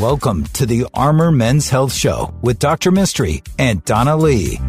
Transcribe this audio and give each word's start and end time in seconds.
Welcome 0.00 0.44
to 0.52 0.64
the 0.64 0.86
Armor 0.94 1.32
Men's 1.32 1.68
Health 1.68 1.92
Show 1.92 2.32
with 2.40 2.60
Dr. 2.60 2.92
Mistry 2.92 3.44
and 3.58 3.84
Donna 3.84 4.16
Lee. 4.16 4.60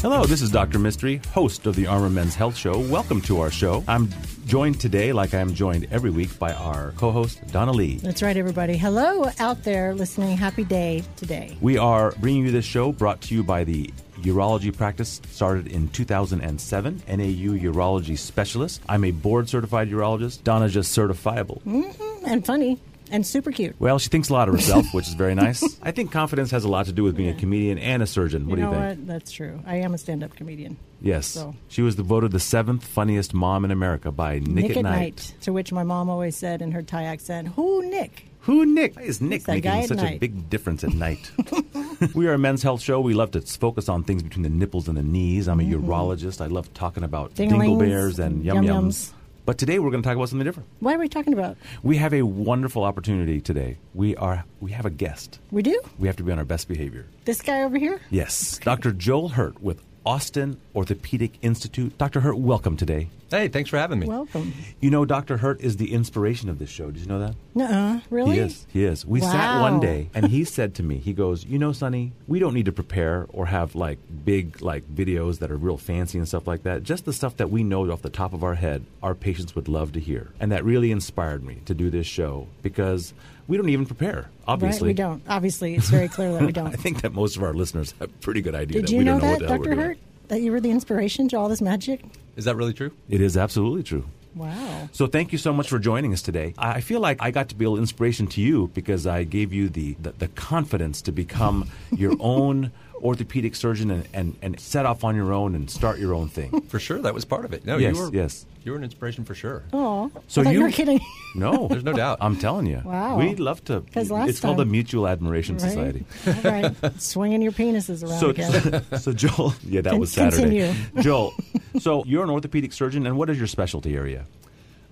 Hello, 0.00 0.24
this 0.24 0.42
is 0.42 0.50
Dr. 0.50 0.80
Mistry, 0.80 1.24
host 1.26 1.64
of 1.64 1.76
the 1.76 1.86
Armor 1.86 2.10
Men's 2.10 2.34
Health 2.34 2.56
Show. 2.56 2.80
Welcome 2.90 3.20
to 3.20 3.38
our 3.38 3.52
show. 3.52 3.84
I'm 3.86 4.08
joined 4.44 4.80
today, 4.80 5.12
like 5.12 5.32
I 5.32 5.38
am 5.38 5.54
joined 5.54 5.86
every 5.92 6.10
week, 6.10 6.40
by 6.40 6.52
our 6.52 6.90
co 6.96 7.12
host, 7.12 7.40
Donna 7.52 7.70
Lee. 7.70 7.98
That's 7.98 8.20
right, 8.20 8.36
everybody. 8.36 8.76
Hello 8.76 9.30
out 9.38 9.62
there 9.62 9.94
listening. 9.94 10.36
Happy 10.36 10.64
day 10.64 11.04
today. 11.14 11.56
We 11.60 11.78
are 11.78 12.10
bringing 12.18 12.46
you 12.46 12.50
this 12.50 12.64
show 12.64 12.90
brought 12.90 13.20
to 13.22 13.34
you 13.36 13.44
by 13.44 13.62
the 13.62 13.92
urology 14.22 14.76
practice 14.76 15.22
started 15.30 15.68
in 15.68 15.86
2007, 15.90 17.02
NAU 17.06 17.14
Urology 17.14 18.18
Specialist. 18.18 18.82
I'm 18.88 19.04
a 19.04 19.12
board 19.12 19.48
certified 19.48 19.88
urologist. 19.88 20.42
Donna 20.42 20.68
just 20.68 20.98
certifiable. 20.98 21.62
Mm-hmm. 21.62 22.26
And 22.26 22.44
funny 22.44 22.80
and 23.10 23.26
super 23.26 23.52
cute. 23.52 23.76
Well, 23.78 23.98
she 23.98 24.08
thinks 24.08 24.28
a 24.28 24.32
lot 24.32 24.48
of 24.48 24.54
herself, 24.54 24.86
which 24.92 25.08
is 25.08 25.14
very 25.14 25.34
nice. 25.34 25.62
I 25.82 25.90
think 25.90 26.12
confidence 26.12 26.50
has 26.50 26.64
a 26.64 26.68
lot 26.68 26.86
to 26.86 26.92
do 26.92 27.02
with 27.02 27.16
being 27.16 27.28
yeah. 27.28 27.36
a 27.36 27.38
comedian 27.38 27.78
and 27.78 28.02
a 28.02 28.06
surgeon. 28.06 28.46
What 28.48 28.58
you 28.58 28.64
do 28.64 28.70
you 28.70 28.74
think? 28.74 28.98
What? 28.98 29.06
That's 29.06 29.30
true. 29.30 29.60
I 29.66 29.76
am 29.76 29.94
a 29.94 29.98
stand-up 29.98 30.34
comedian. 30.34 30.76
Yes. 31.00 31.26
So. 31.26 31.54
She 31.68 31.82
was 31.82 31.94
voted 31.94 32.32
the 32.32 32.40
seventh 32.40 32.84
funniest 32.84 33.34
mom 33.34 33.64
in 33.64 33.70
America 33.70 34.10
by 34.10 34.38
Nick, 34.38 34.48
Nick 34.48 34.70
at, 34.72 34.76
at 34.78 34.82
Night. 34.82 34.92
Night. 34.92 35.34
To 35.42 35.52
which 35.52 35.72
my 35.72 35.82
mom 35.82 36.08
always 36.08 36.36
said 36.36 36.62
in 36.62 36.72
her 36.72 36.82
Thai 36.82 37.04
accent, 37.04 37.48
"Who 37.48 37.88
Nick?" 37.88 38.26
Who 38.46 38.64
Nick? 38.64 38.94
Why 38.94 39.02
is 39.02 39.20
Nick 39.20 39.48
making 39.48 39.88
such 39.88 39.96
night. 39.98 40.16
a 40.16 40.18
big 40.20 40.48
difference 40.48 40.84
at 40.84 40.94
night? 40.94 41.32
we 42.14 42.28
are 42.28 42.34
a 42.34 42.38
men's 42.38 42.62
health 42.62 42.80
show. 42.80 43.00
We 43.00 43.12
love 43.12 43.32
to 43.32 43.40
focus 43.40 43.88
on 43.88 44.04
things 44.04 44.22
between 44.22 44.44
the 44.44 44.48
nipples 44.48 44.86
and 44.86 44.96
the 44.96 45.02
knees. 45.02 45.48
I'm 45.48 45.58
a 45.58 45.64
mm-hmm. 45.64 45.84
urologist. 45.84 46.40
I 46.40 46.46
love 46.46 46.72
talking 46.72 47.02
about 47.02 47.34
dingleberries 47.34 48.20
and 48.20 48.44
yum 48.44 48.58
yums. 48.58 49.10
But 49.46 49.58
today 49.58 49.78
we're 49.78 49.92
going 49.92 50.02
to 50.02 50.06
talk 50.08 50.16
about 50.16 50.28
something 50.28 50.44
different. 50.44 50.68
What 50.80 50.96
are 50.96 50.98
we 50.98 51.08
talking 51.08 51.32
about? 51.32 51.56
We 51.84 51.98
have 51.98 52.12
a 52.12 52.22
wonderful 52.22 52.82
opportunity 52.82 53.40
today. 53.40 53.78
We 53.94 54.16
are 54.16 54.44
we 54.60 54.72
have 54.72 54.86
a 54.86 54.90
guest. 54.90 55.38
We 55.52 55.62
do. 55.62 55.80
We 56.00 56.08
have 56.08 56.16
to 56.16 56.24
be 56.24 56.32
on 56.32 56.38
our 56.40 56.44
best 56.44 56.66
behavior. 56.66 57.06
This 57.26 57.42
guy 57.42 57.62
over 57.62 57.78
here. 57.78 58.00
Yes, 58.10 58.56
okay. 58.56 58.64
Dr. 58.64 58.90
Joel 58.90 59.28
Hurt 59.28 59.62
with 59.62 59.80
Austin 60.04 60.60
Orthopedic 60.74 61.38
Institute. 61.42 61.96
Dr. 61.96 62.20
Hurt, 62.20 62.38
welcome 62.38 62.76
today. 62.76 63.08
Hey, 63.30 63.48
thanks 63.48 63.70
for 63.70 63.76
having 63.76 63.98
me. 63.98 64.06
Welcome. 64.06 64.52
You 64.80 64.90
know, 64.90 65.04
Dr. 65.04 65.38
Hurt 65.38 65.60
is 65.60 65.78
the 65.78 65.92
inspiration 65.92 66.48
of 66.48 66.58
this 66.58 66.70
show. 66.70 66.90
Did 66.90 67.00
you 67.00 67.06
know 67.06 67.18
that? 67.18 67.34
Uh, 67.60 68.00
really? 68.08 68.36
He 68.36 68.40
is. 68.40 68.66
He 68.72 68.84
is. 68.84 69.04
We 69.04 69.20
wow. 69.20 69.32
sat 69.32 69.60
one 69.60 69.80
day 69.80 70.10
and 70.14 70.26
he 70.26 70.44
said 70.56 70.74
to 70.76 70.82
me, 70.82 70.98
he 70.98 71.12
goes, 71.12 71.44
You 71.44 71.58
know, 71.58 71.72
Sonny, 71.72 72.12
we 72.28 72.38
don't 72.38 72.54
need 72.54 72.66
to 72.66 72.72
prepare 72.72 73.26
or 73.30 73.46
have 73.46 73.74
like 73.74 73.98
big 74.24 74.62
like 74.62 74.88
videos 74.94 75.40
that 75.40 75.50
are 75.50 75.56
real 75.56 75.76
fancy 75.76 76.18
and 76.18 76.28
stuff 76.28 76.46
like 76.46 76.62
that. 76.62 76.84
Just 76.84 77.04
the 77.04 77.12
stuff 77.12 77.36
that 77.38 77.50
we 77.50 77.64
know 77.64 77.90
off 77.90 78.02
the 78.02 78.10
top 78.10 78.32
of 78.32 78.44
our 78.44 78.54
head, 78.54 78.84
our 79.02 79.14
patients 79.14 79.54
would 79.56 79.68
love 79.68 79.92
to 79.92 80.00
hear. 80.00 80.30
And 80.38 80.52
that 80.52 80.64
really 80.64 80.92
inspired 80.92 81.42
me 81.42 81.62
to 81.66 81.74
do 81.74 81.90
this 81.90 82.06
show 82.06 82.46
because 82.62 83.12
we 83.48 83.56
don't 83.56 83.68
even 83.68 83.86
prepare. 83.86 84.30
Obviously, 84.46 84.88
right, 84.88 84.90
we 84.90 84.94
don't. 84.94 85.22
Obviously, 85.28 85.74
it's 85.74 85.88
very 85.88 86.08
clear 86.08 86.32
that 86.32 86.42
we 86.42 86.52
don't. 86.52 86.68
I 86.68 86.76
think 86.76 87.02
that 87.02 87.12
most 87.12 87.36
of 87.36 87.42
our 87.42 87.54
listeners 87.54 87.92
have 87.98 88.08
a 88.08 88.12
pretty 88.20 88.40
good 88.40 88.54
idea. 88.54 88.80
Did 88.80 88.88
that 88.88 88.92
you 88.92 88.98
we 88.98 89.04
know 89.04 89.18
don't 89.18 89.38
that, 89.38 89.48
know 89.48 89.58
Dr. 89.58 89.74
Hurt? 89.74 89.98
That 90.28 90.40
you 90.40 90.52
were 90.52 90.60
the 90.60 90.70
inspiration 90.70 91.28
to 91.28 91.36
all 91.36 91.48
this 91.48 91.60
magic? 91.60 92.04
Is 92.36 92.44
that 92.44 92.56
really 92.56 92.74
true? 92.74 92.92
It 93.08 93.20
is 93.20 93.36
absolutely 93.36 93.82
true. 93.82 94.04
Wow. 94.34 94.90
So 94.92 95.06
thank 95.06 95.32
you 95.32 95.38
so 95.38 95.52
much 95.52 95.68
for 95.68 95.78
joining 95.78 96.12
us 96.12 96.20
today. 96.20 96.52
I 96.58 96.82
feel 96.82 97.00
like 97.00 97.22
I 97.22 97.30
got 97.30 97.48
to 97.48 97.54
be 97.54 97.64
an 97.64 97.76
inspiration 97.78 98.26
to 98.28 98.42
you 98.42 98.70
because 98.74 99.06
I 99.06 99.24
gave 99.24 99.52
you 99.52 99.70
the, 99.70 99.94
the, 99.94 100.12
the 100.12 100.28
confidence 100.28 101.00
to 101.02 101.12
become 101.12 101.70
your 101.90 102.14
own 102.20 102.70
orthopedic 103.02 103.54
surgeon 103.54 103.90
and, 103.90 104.08
and, 104.12 104.36
and 104.42 104.60
set 104.60 104.86
off 104.86 105.04
on 105.04 105.16
your 105.16 105.32
own 105.32 105.54
and 105.54 105.70
start 105.70 105.98
your 105.98 106.14
own 106.14 106.28
thing. 106.28 106.60
For 106.62 106.78
sure, 106.78 106.98
that 106.98 107.14
was 107.14 107.24
part 107.24 107.44
of 107.44 107.52
it. 107.52 107.64
No, 107.64 107.78
yes, 107.78 107.94
you 107.94 108.02
were, 108.02 108.10
yes. 108.12 108.46
You 108.62 108.72
were 108.72 108.78
an 108.78 108.84
inspiration 108.84 109.24
for 109.24 109.34
sure. 109.34 109.62
Oh, 109.72 110.10
so 110.26 110.42
you, 110.42 110.62
were 110.62 110.70
kidding. 110.70 111.00
No, 111.36 111.68
there's 111.68 111.84
no 111.84 111.92
doubt. 111.92 112.18
I'm 112.22 112.36
telling 112.38 112.64
you. 112.64 112.80
Wow. 112.82 113.18
We 113.18 113.34
love 113.34 113.62
to. 113.66 113.80
Because 113.80 114.10
last 114.10 114.30
it's 114.30 114.40
called 114.40 114.56
the 114.56 114.64
Mutual 114.64 115.06
Admiration 115.06 115.58
right? 115.58 115.68
Society. 115.68 116.04
All 116.26 116.50
right, 116.50 117.00
swinging 117.00 117.42
your 117.42 117.52
penises 117.52 118.02
around 118.02 118.20
so, 118.20 118.30
again. 118.30 118.82
So 118.98 119.12
Joel, 119.12 119.54
yeah, 119.62 119.82
that 119.82 119.90
Con- 119.90 120.00
was 120.00 120.12
Saturday. 120.12 120.60
Continue. 120.66 121.02
Joel, 121.02 121.34
so 121.80 122.04
you're 122.04 122.24
an 122.24 122.30
orthopedic 122.30 122.72
surgeon, 122.72 123.06
and 123.06 123.16
what 123.16 123.30
is 123.30 123.38
your 123.38 123.46
specialty 123.46 123.96
area? 123.96 124.26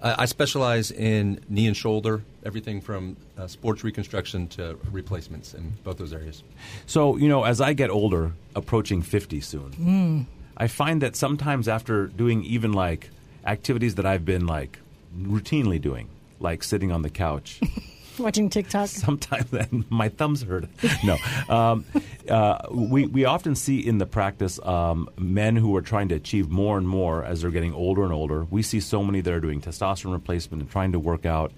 Uh, 0.01 0.15
I 0.19 0.27
specialize 0.27 0.91
in 0.91 1.41
knee 1.49 1.67
and 1.67 1.77
shoulder, 1.77 2.23
everything 2.45 2.81
from 2.83 3.17
uh, 3.39 3.47
sports 3.47 3.83
reconstruction 3.83 4.49
to 4.49 4.79
replacements 4.93 5.55
in 5.55 5.73
both 5.83 5.97
those 5.97 6.13
areas. 6.13 6.43
So, 6.87 7.17
you 7.17 7.29
know, 7.29 7.45
as 7.45 7.61
I 7.61 7.73
get 7.73 7.89
older, 7.89 8.33
approaching 8.55 9.01
50 9.01 9.41
soon, 9.41 9.71
mm. 9.73 10.27
I 10.57 10.69
find 10.69 11.01
that 11.01 11.17
sometimes 11.17 11.69
after 11.69 12.07
doing 12.07 12.45
even 12.45 12.73
like 12.73 13.09
activities 13.47 13.95
that 13.95 14.05
I've 14.05 14.25
been 14.25 14.47
like 14.47 14.79
routinely 15.19 15.81
doing, 15.81 16.09
like 16.39 16.63
sitting 16.63 16.93
on 16.93 17.03
the 17.03 17.11
couch. 17.11 17.61
Watching 18.19 18.49
TikTok. 18.49 18.89
Sometimes 18.89 19.47
my 19.91 20.09
thumbs 20.09 20.43
hurt. 20.43 20.67
No, 21.03 21.17
um, 21.49 21.85
uh, 22.29 22.59
we 22.71 23.07
we 23.07 23.25
often 23.25 23.55
see 23.55 23.81
in 23.81 23.99
the 23.99 24.07
practice 24.07 24.61
um, 24.63 25.09
men 25.19 25.57
who 25.57 25.75
are 25.77 25.83
trying 25.83 26.09
to 26.09 26.15
achieve 26.15 26.49
more 26.49 26.79
and 26.79 26.89
more 26.89 27.25
as 27.25 27.43
they're 27.43 27.51
getting 27.51 27.75
older 27.75 28.05
and 28.05 28.13
older. 28.13 28.45
We 28.45 28.63
see 28.63 28.81
so 28.81 29.03
many 29.03 29.21
that 29.21 29.33
are 29.33 29.41
doing 29.41 29.61
testosterone 29.61 30.13
replacement 30.13 30.63
and 30.63 30.71
trying 30.71 30.93
to 30.93 30.99
work 30.99 31.27
out, 31.27 31.53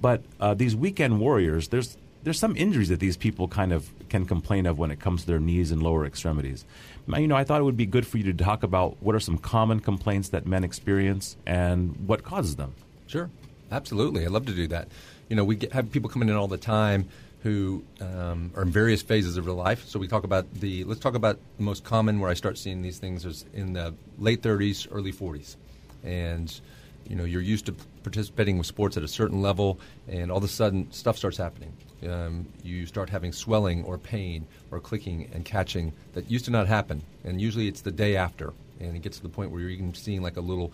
but 0.00 0.22
uh, 0.40 0.54
these 0.54 0.76
weekend 0.76 1.18
warriors, 1.18 1.68
there's 1.68 1.96
there's 2.22 2.38
some 2.38 2.56
injuries 2.56 2.88
that 2.88 3.00
these 3.00 3.16
people 3.16 3.48
kind 3.48 3.72
of 3.72 3.88
can 4.08 4.26
complain 4.26 4.66
of 4.66 4.78
when 4.78 4.90
it 4.90 5.00
comes 5.00 5.22
to 5.22 5.26
their 5.26 5.38
knees 5.40 5.70
and 5.70 5.82
lower 5.82 6.04
extremities. 6.04 6.64
You 7.08 7.28
know, 7.28 7.36
I 7.36 7.44
thought 7.44 7.60
it 7.60 7.64
would 7.64 7.76
be 7.76 7.86
good 7.86 8.06
for 8.06 8.18
you 8.18 8.32
to 8.32 8.44
talk 8.44 8.62
about 8.64 8.96
what 9.00 9.14
are 9.14 9.20
some 9.20 9.38
common 9.38 9.78
complaints 9.78 10.30
that 10.30 10.44
men 10.44 10.64
experience 10.64 11.36
and 11.46 11.94
what 12.06 12.24
causes 12.24 12.56
them. 12.56 12.74
Sure, 13.06 13.30
absolutely. 13.70 14.24
I'd 14.24 14.32
love 14.32 14.46
to 14.46 14.52
do 14.52 14.66
that 14.68 14.88
you 15.28 15.36
know, 15.36 15.44
we 15.44 15.56
get, 15.56 15.72
have 15.72 15.90
people 15.90 16.10
coming 16.10 16.28
in 16.28 16.36
all 16.36 16.48
the 16.48 16.58
time 16.58 17.08
who 17.42 17.84
um, 18.00 18.50
are 18.56 18.62
in 18.62 18.70
various 18.70 19.02
phases 19.02 19.36
of 19.36 19.44
their 19.44 19.54
life. 19.54 19.84
So 19.86 19.98
we 19.98 20.08
talk 20.08 20.24
about 20.24 20.52
the 20.54 20.84
let's 20.84 21.00
talk 21.00 21.14
about 21.14 21.38
the 21.58 21.62
most 21.62 21.84
common 21.84 22.18
where 22.18 22.30
I 22.30 22.34
start 22.34 22.58
seeing 22.58 22.82
these 22.82 22.98
things 22.98 23.24
is 23.24 23.44
in 23.52 23.72
the 23.72 23.94
late 24.18 24.42
30s, 24.42 24.88
early 24.90 25.12
40s, 25.12 25.56
and 26.02 26.60
you 27.08 27.14
know 27.14 27.24
you're 27.24 27.42
used 27.42 27.66
to 27.66 27.74
participating 28.02 28.58
with 28.58 28.66
sports 28.66 28.96
at 28.96 29.02
a 29.02 29.08
certain 29.08 29.42
level, 29.42 29.78
and 30.08 30.30
all 30.30 30.38
of 30.38 30.44
a 30.44 30.48
sudden 30.48 30.90
stuff 30.90 31.16
starts 31.16 31.36
happening. 31.36 31.72
Um, 32.08 32.46
you 32.62 32.84
start 32.84 33.08
having 33.08 33.32
swelling 33.32 33.84
or 33.84 33.96
pain 33.96 34.46
or 34.70 34.80
clicking 34.80 35.30
and 35.32 35.44
catching 35.44 35.92
that 36.14 36.30
used 36.30 36.46
to 36.46 36.50
not 36.50 36.66
happen, 36.66 37.02
and 37.24 37.40
usually 37.40 37.68
it's 37.68 37.80
the 37.80 37.92
day 37.92 38.16
after, 38.16 38.52
and 38.80 38.96
it 38.96 39.02
gets 39.02 39.18
to 39.18 39.22
the 39.22 39.28
point 39.28 39.50
where 39.50 39.60
you're 39.60 39.70
even 39.70 39.94
seeing 39.94 40.20
like 40.20 40.36
a 40.36 40.40
little 40.40 40.72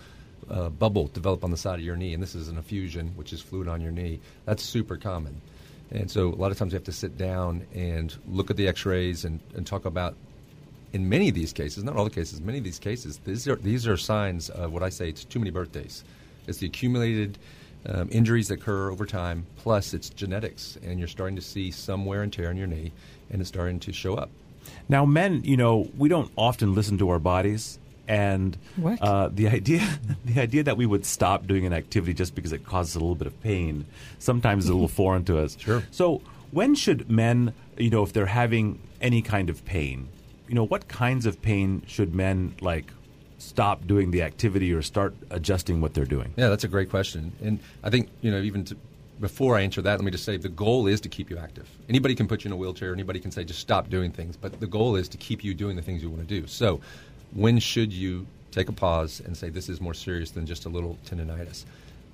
uh, 0.50 0.69
bubble 0.69 1.08
develop 1.08 1.44
on 1.44 1.50
the 1.50 1.56
side 1.56 1.78
of 1.78 1.84
your 1.84 1.97
knee, 1.97 2.14
and 2.14 2.22
this 2.22 2.34
is 2.34 2.48
an 2.48 2.58
effusion, 2.58 3.12
which 3.16 3.32
is 3.32 3.41
fluid 3.41 3.69
on 3.69 3.80
your 3.80 3.92
knee. 3.92 4.20
That's 4.44 4.62
super 4.62 4.97
common. 4.97 5.41
And 5.91 6.10
so 6.10 6.28
a 6.28 6.36
lot 6.36 6.50
of 6.50 6.58
times 6.58 6.72
you 6.72 6.76
have 6.76 6.84
to 6.84 6.92
sit 6.92 7.19
down 7.19 7.66
and 7.75 8.14
look 8.26 8.50
at 8.50 8.56
the 8.56 8.66
x-rays 8.66 9.25
and, 9.25 9.41
and 9.54 9.66
talk 9.66 9.84
about, 9.84 10.14
in 10.92 11.08
many 11.08 11.28
of 11.28 11.34
these 11.34 11.52
cases, 11.52 11.84
not 11.84 11.97
all 11.97 12.04
the 12.04 12.10
cases, 12.10 12.41
many 12.41 12.58
of 12.58 12.64
these 12.64 12.78
cases, 12.78 13.20
these 13.25 13.47
are, 13.47 13.56
these 13.56 13.86
are 13.86 13.97
signs 13.97 14.48
of 14.50 14.72
what 14.72 14.82
I 14.82 14.88
say, 14.88 15.08
it's 15.08 15.25
too 15.25 15.38
many 15.38 15.50
birthdays. 15.50 16.04
It's 16.47 16.58
the 16.58 16.66
accumulated 16.66 17.38
um, 17.86 18.08
injuries 18.10 18.48
that 18.48 18.60
occur 18.60 18.91
over 18.91 19.04
time, 19.06 19.47
plus 19.56 19.92
it's 19.92 20.08
genetics, 20.10 20.78
and 20.82 20.98
you're 20.98 21.08
starting 21.08 21.36
to 21.36 21.42
see 21.42 21.70
some 21.70 22.06
wear 22.06 22.22
and 22.22 22.32
tear 22.32 22.50
in 22.50 22.56
your 22.56 22.66
knee, 22.66 22.92
and 23.31 23.41
it's 23.41 23.48
starting 23.48 23.81
to 23.81 23.92
show 23.92 24.14
up. 24.14 24.31
Now, 24.88 25.04
men, 25.04 25.42
you 25.44 25.56
know, 25.56 25.91
we 25.98 26.08
don't 26.08 26.31
often 26.36 26.75
listen 26.75 26.97
to 26.98 27.10
our 27.10 27.19
bodies 27.19 27.78
and 28.08 28.56
uh, 29.00 29.28
the 29.32 29.48
idea 29.48 29.86
the 30.24 30.40
idea 30.40 30.62
that 30.62 30.76
we 30.76 30.86
would 30.86 31.06
stop 31.06 31.46
doing 31.46 31.66
an 31.66 31.72
activity 31.72 32.14
just 32.14 32.34
because 32.34 32.52
it 32.52 32.64
causes 32.64 32.94
a 32.94 32.98
little 32.98 33.14
bit 33.14 33.26
of 33.26 33.42
pain 33.42 33.86
sometimes 34.18 34.64
is 34.64 34.70
a 34.70 34.74
little 34.74 34.88
foreign 35.02 35.24
to 35.24 35.38
us. 35.38 35.56
Sure. 35.58 35.82
So 35.90 36.22
when 36.50 36.74
should 36.74 37.10
men, 37.10 37.54
you 37.76 37.90
know, 37.90 38.02
if 38.02 38.12
they're 38.12 38.26
having 38.26 38.78
any 39.00 39.22
kind 39.22 39.50
of 39.50 39.64
pain, 39.64 40.08
you 40.48 40.54
know, 40.54 40.64
what 40.64 40.88
kinds 40.88 41.26
of 41.26 41.40
pain 41.42 41.82
should 41.86 42.14
men 42.14 42.54
like 42.60 42.92
stop 43.38 43.86
doing 43.86 44.10
the 44.10 44.22
activity 44.22 44.72
or 44.72 44.82
start 44.82 45.14
adjusting 45.31 45.81
what 45.81 45.94
they're 45.94 46.05
doing? 46.05 46.32
Yeah, 46.37 46.48
that's 46.48 46.64
a 46.64 46.69
great 46.69 46.90
question, 46.90 47.32
and 47.43 47.58
I 47.82 47.90
think 47.90 48.08
you 48.20 48.31
know 48.31 48.40
even 48.40 48.64
to, 48.66 48.76
before 49.20 49.56
I 49.56 49.62
answer 49.62 49.81
that, 49.82 49.98
let 49.98 50.05
me 50.05 50.10
just 50.10 50.25
say 50.25 50.37
the 50.37 50.48
goal 50.48 50.87
is 50.87 51.00
to 51.02 51.08
keep 51.08 51.31
you 51.31 51.38
active. 51.38 51.69
Anybody 51.88 52.14
can 52.14 52.26
put 52.28 52.44
you 52.44 52.48
in 52.48 52.52
a 52.52 52.56
wheelchair. 52.56 52.93
Anybody 52.93 53.20
can 53.20 53.31
say 53.31 53.44
just 53.44 53.60
stop 53.60 53.88
doing 53.88 54.10
things, 54.10 54.37
but 54.37 54.60
the 54.60 54.66
goal 54.66 54.96
is 54.96 55.08
to 55.10 55.16
keep 55.16 55.44
you 55.44 55.55
doing 55.55 55.76
the 55.76 55.82
things 55.82 56.02
you 56.02 56.10
want 56.10 56.28
to 56.28 56.40
do. 56.40 56.46
So 56.46 56.81
when 57.34 57.58
should 57.58 57.93
you 57.93 58.26
take 58.50 58.69
a 58.69 58.73
pause 58.73 59.20
and 59.25 59.37
say 59.37 59.49
this 59.49 59.69
is 59.69 59.81
more 59.81 59.94
serious 59.94 60.31
than 60.31 60.46
just 60.46 60.67
a 60.67 60.69
little 60.69 60.99
tendonitis? 61.06 61.64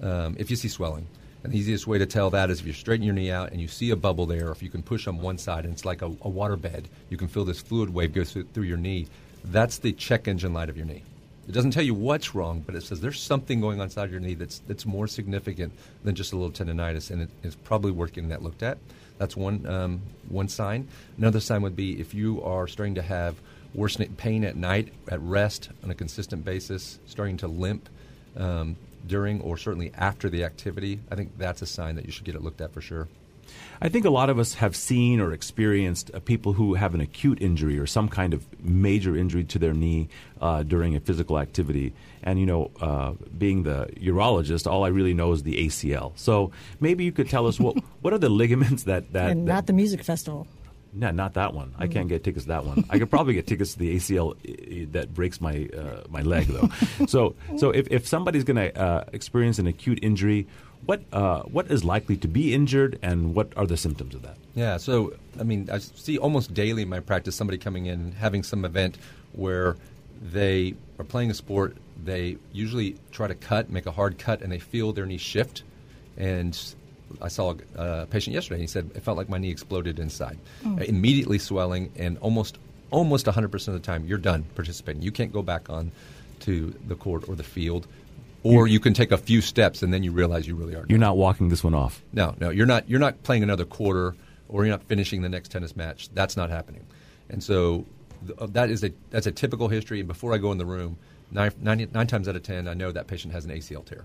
Um, 0.00 0.37
if 0.38 0.50
you 0.50 0.56
see 0.56 0.69
swelling, 0.69 1.06
and 1.43 1.53
the 1.53 1.59
easiest 1.59 1.87
way 1.87 1.99
to 1.99 2.06
tell 2.06 2.31
that 2.31 2.50
is 2.50 2.61
if 2.61 2.67
you 2.67 2.73
straighten 2.73 3.05
your 3.05 3.15
knee 3.15 3.31
out 3.31 3.53
and 3.53 3.61
you 3.61 3.69
see 3.69 3.91
a 3.91 3.97
bubble 3.97 4.26
there, 4.26 4.49
or 4.49 4.53
if 4.53 4.62
you 4.62 4.69
can 4.69 4.82
push 4.82 5.06
on 5.06 5.20
one 5.20 5.38
side 5.38 5.65
and 5.65 5.73
it's 5.73 5.85
like 5.85 6.03
a, 6.03 6.06
a 6.06 6.29
water 6.29 6.56
bed, 6.56 6.88
you 7.11 7.17
can 7.17 7.29
feel 7.29 7.44
this 7.44 7.61
fluid 7.61 7.91
wave 7.91 8.12
go 8.12 8.25
through, 8.25 8.44
through 8.53 8.65
your 8.65 8.76
knee. 8.76 9.06
That's 9.44 9.79
the 9.79 9.93
check 9.93 10.26
engine 10.26 10.53
light 10.53 10.69
of 10.69 10.76
your 10.76 10.87
knee. 10.87 11.03
It 11.49 11.53
doesn't 11.53 11.70
tell 11.70 11.82
you 11.82 11.94
what's 11.94 12.35
wrong, 12.35 12.62
but 12.67 12.75
it 12.75 12.82
says 12.82 13.00
there's 13.00 13.20
something 13.20 13.61
going 13.61 13.81
on 13.81 13.85
inside 13.85 14.11
your 14.11 14.20
knee 14.20 14.35
that's 14.35 14.59
that's 14.67 14.85
more 14.85 15.06
significant 15.06 15.73
than 16.05 16.15
just 16.15 16.32
a 16.32 16.37
little 16.37 16.50
tendonitis, 16.53 17.11
and 17.11 17.23
it 17.23 17.31
is 17.43 17.55
probably 17.55 17.91
worth 17.91 18.12
getting 18.12 18.29
that 18.29 18.43
looked 18.43 18.62
at. 18.62 18.76
That's 19.17 19.35
one 19.35 19.65
um, 19.67 20.03
one 20.29 20.49
sign. 20.49 20.88
Another 21.17 21.41
sign 21.41 21.62
would 21.62 21.75
be 21.75 21.99
if 21.99 22.12
you 22.12 22.43
are 22.43 22.69
starting 22.69 22.97
to 22.97 23.03
have 23.03 23.37
worsening 23.75 24.15
pain 24.15 24.44
at 24.44 24.56
night, 24.56 24.93
at 25.09 25.20
rest 25.20 25.70
on 25.82 25.91
a 25.91 25.94
consistent 25.94 26.44
basis, 26.44 26.99
starting 27.06 27.37
to 27.38 27.49
limp 27.49 27.88
um, 28.37 28.76
during 29.06 29.41
or 29.41 29.56
certainly 29.56 29.93
after 29.97 30.29
the 30.29 30.44
activity, 30.44 31.00
I 31.11 31.15
think 31.15 31.38
that's 31.38 31.62
a 31.62 31.67
sign 31.67 31.97
that 31.97 32.06
you 32.06 32.12
should 32.12 32.25
get 32.25 32.35
it 32.35 32.43
looked 32.43 32.61
at 32.61 32.73
for 32.73 32.81
sure. 32.81 33.09
I 33.81 33.88
think 33.88 34.05
a 34.05 34.11
lot 34.11 34.29
of 34.29 34.38
us 34.38 34.55
have 34.55 34.75
seen 34.76 35.20
or 35.20 35.32
experienced 35.32 36.11
uh, 36.12 36.20
people 36.20 36.53
who 36.55 36.75
have 36.75 36.94
an 36.94 37.00
acute 37.00 37.41
injury 37.41 37.79
or 37.79 37.87
some 37.87 38.09
kind 38.09 38.35
of 38.35 38.44
major 38.62 39.17
injury 39.17 39.44
to 39.44 39.59
their 39.59 39.73
knee 39.73 40.09
uh, 40.41 40.62
during 40.65 40.97
a 40.97 41.00
physical 41.00 41.38
activity. 41.38 41.94
And, 42.23 42.38
you 42.38 42.47
know, 42.47 42.70
uh, 42.81 43.12
being 43.38 43.62
the 43.62 43.87
urologist, 43.97 44.70
all 44.70 44.85
I 44.85 44.88
really 44.88 45.15
know 45.15 45.32
is 45.32 45.44
the 45.44 45.67
ACL. 45.67 46.12
So 46.17 46.50
maybe 46.81 47.05
you 47.05 47.12
could 47.12 47.31
tell 47.31 47.47
us 47.47 47.61
what, 47.61 47.76
what 48.03 48.12
are 48.12 48.19
the 48.19 48.29
ligaments 48.29 48.82
that. 48.85 49.12
that 49.12 49.31
and 49.31 49.47
that, 49.47 49.53
not 49.53 49.67
the 49.67 49.73
music 49.73 50.03
festival. 50.03 50.47
No, 50.93 51.11
not 51.11 51.35
that 51.35 51.55
one. 51.55 51.75
I 51.79 51.87
can't 51.87 52.08
get 52.08 52.25
tickets 52.25 52.44
to 52.44 52.49
that 52.49 52.64
one. 52.64 52.85
I 52.90 52.99
could 52.99 53.11
probably 53.11 53.35
get 53.35 53.46
tickets 53.46 53.75
to 53.75 53.79
the 53.79 53.96
ACL 53.96 54.32
uh, 54.32 54.87
that 54.93 55.12
breaks 55.14 55.40
my 55.40 55.69
uh, 55.76 56.05
my 56.08 56.23
leg 56.23 56.46
though. 56.46 56.70
so 57.06 57.35
so 57.56 57.70
if, 57.70 57.88
if 57.90 58.06
somebody's 58.06 58.44
going 58.44 58.56
to 58.56 58.81
uh, 58.81 59.05
experience 59.12 59.58
an 59.58 59.67
acute 59.67 59.99
injury, 60.02 60.46
what 60.87 61.02
uh, 61.12 61.43
what 61.43 61.70
is 61.70 61.85
likely 61.85 62.17
to 62.17 62.29
be 62.29 62.55
injured, 62.55 62.99
and 63.02 63.35
what 63.35 63.52
are 63.56 63.67
the 63.67 63.76
symptoms 63.76 64.14
of 64.14 64.23
that? 64.23 64.37
Yeah, 64.55 64.79
so 64.79 65.14
I 65.38 65.43
mean, 65.43 65.69
I 65.70 65.79
see 65.79 66.19
almost 66.19 66.55
daily 66.55 66.82
in 66.82 66.88
my 66.88 67.00
practice 67.00 67.37
somebody 67.37 67.58
coming 67.58 67.87
in 67.87 68.12
having 68.12 68.43
some 68.43 68.64
event 68.64 68.96
where 69.32 69.76
they 70.20 70.75
are 70.99 71.05
playing 71.05 71.31
a 71.31 71.34
sport. 71.34 71.76
They 72.02 72.38
usually 72.52 72.96
try 73.11 73.26
to 73.26 73.34
cut, 73.34 73.70
make 73.70 73.87
a 73.87 73.91
hard 73.91 74.19
cut, 74.19 74.41
and 74.41 74.50
they 74.50 74.58
feel 74.58 74.93
their 74.93 75.06
knee 75.06 75.19
shift, 75.19 75.62
and 76.17 76.58
I 77.20 77.28
saw 77.28 77.55
a 77.76 78.06
patient 78.06 78.34
yesterday. 78.34 78.56
and 78.56 78.62
He 78.62 78.66
said 78.66 78.90
it 78.94 79.02
felt 79.02 79.16
like 79.16 79.28
my 79.28 79.38
knee 79.38 79.50
exploded 79.50 79.99
inside, 79.99 80.38
mm. 80.64 80.81
uh, 80.81 80.84
immediately 80.84 81.38
swelling, 81.38 81.93
and 81.96 82.19
almost 82.19 82.58
almost 82.90 83.26
100 83.26 83.49
percent 83.49 83.76
of 83.76 83.82
the 83.82 83.87
time 83.87 84.06
you're 84.06 84.19
done 84.19 84.44
participating. 84.55 85.02
You 85.02 85.12
can't 85.12 85.32
go 85.32 85.43
back 85.43 85.70
on 85.70 85.93
to 86.40 86.75
the 86.87 86.94
court 86.94 87.28
or 87.28 87.34
the 87.34 87.43
field, 87.43 87.87
or 88.43 88.66
you 88.66 88.81
can 88.81 88.94
take 88.94 89.12
a 89.12 89.19
few 89.19 89.40
steps 89.40 89.82
and 89.82 89.93
then 89.93 90.02
you 90.02 90.12
realize 90.12 90.46
you 90.46 90.55
really 90.55 90.75
are. 90.75 90.84
You're 90.88 90.99
not 90.99 91.16
walking 91.16 91.49
this 91.49 91.64
one 91.64 91.75
off. 91.75 92.02
No, 92.12 92.34
no, 92.40 92.50
you're 92.50 92.66
not. 92.66 92.88
You're 92.88 93.00
not 93.00 93.22
playing 93.22 93.43
another 93.43 93.64
quarter, 93.64 94.14
or 94.49 94.64
you're 94.64 94.72
not 94.72 94.84
finishing 94.84 95.22
the 95.22 95.28
next 95.28 95.50
tennis 95.50 95.76
match. 95.76 96.08
That's 96.14 96.37
not 96.37 96.50
happening, 96.50 96.87
and 97.28 97.43
so 97.43 97.84
th- 98.26 98.38
uh, 98.38 98.46
that 98.52 98.70
is 98.70 98.84
a 98.84 98.93
that's 99.10 99.26
a 99.26 99.32
typical 99.32 99.69
history. 99.69 100.00
And 100.00 100.08
before 100.08 100.34
I 100.34 100.38
go 100.38 100.52
in 100.52 100.58
the 100.58 100.66
room, 100.66 100.96
nine, 101.31 101.52
nine, 101.60 101.88
nine 101.93 102.06
times 102.06 102.28
out 102.28 102.37
of 102.37 102.43
ten, 102.43 102.69
I 102.69 102.75
know 102.75 102.93
that 102.93 103.06
patient 103.06 103.32
has 103.32 103.44
an 103.44 103.50
ACL 103.50 103.84
tear. 103.84 104.05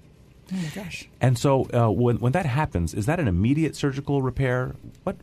Oh 0.53 0.57
my 0.57 0.69
gosh! 0.83 1.09
And 1.19 1.37
so 1.37 1.67
uh, 1.73 1.89
when 1.89 2.17
when 2.17 2.31
that 2.33 2.45
happens, 2.45 2.93
is 2.93 3.05
that 3.07 3.19
an 3.19 3.27
immediate 3.27 3.75
surgical 3.75 4.21
repair? 4.21 4.75
What 5.03 5.17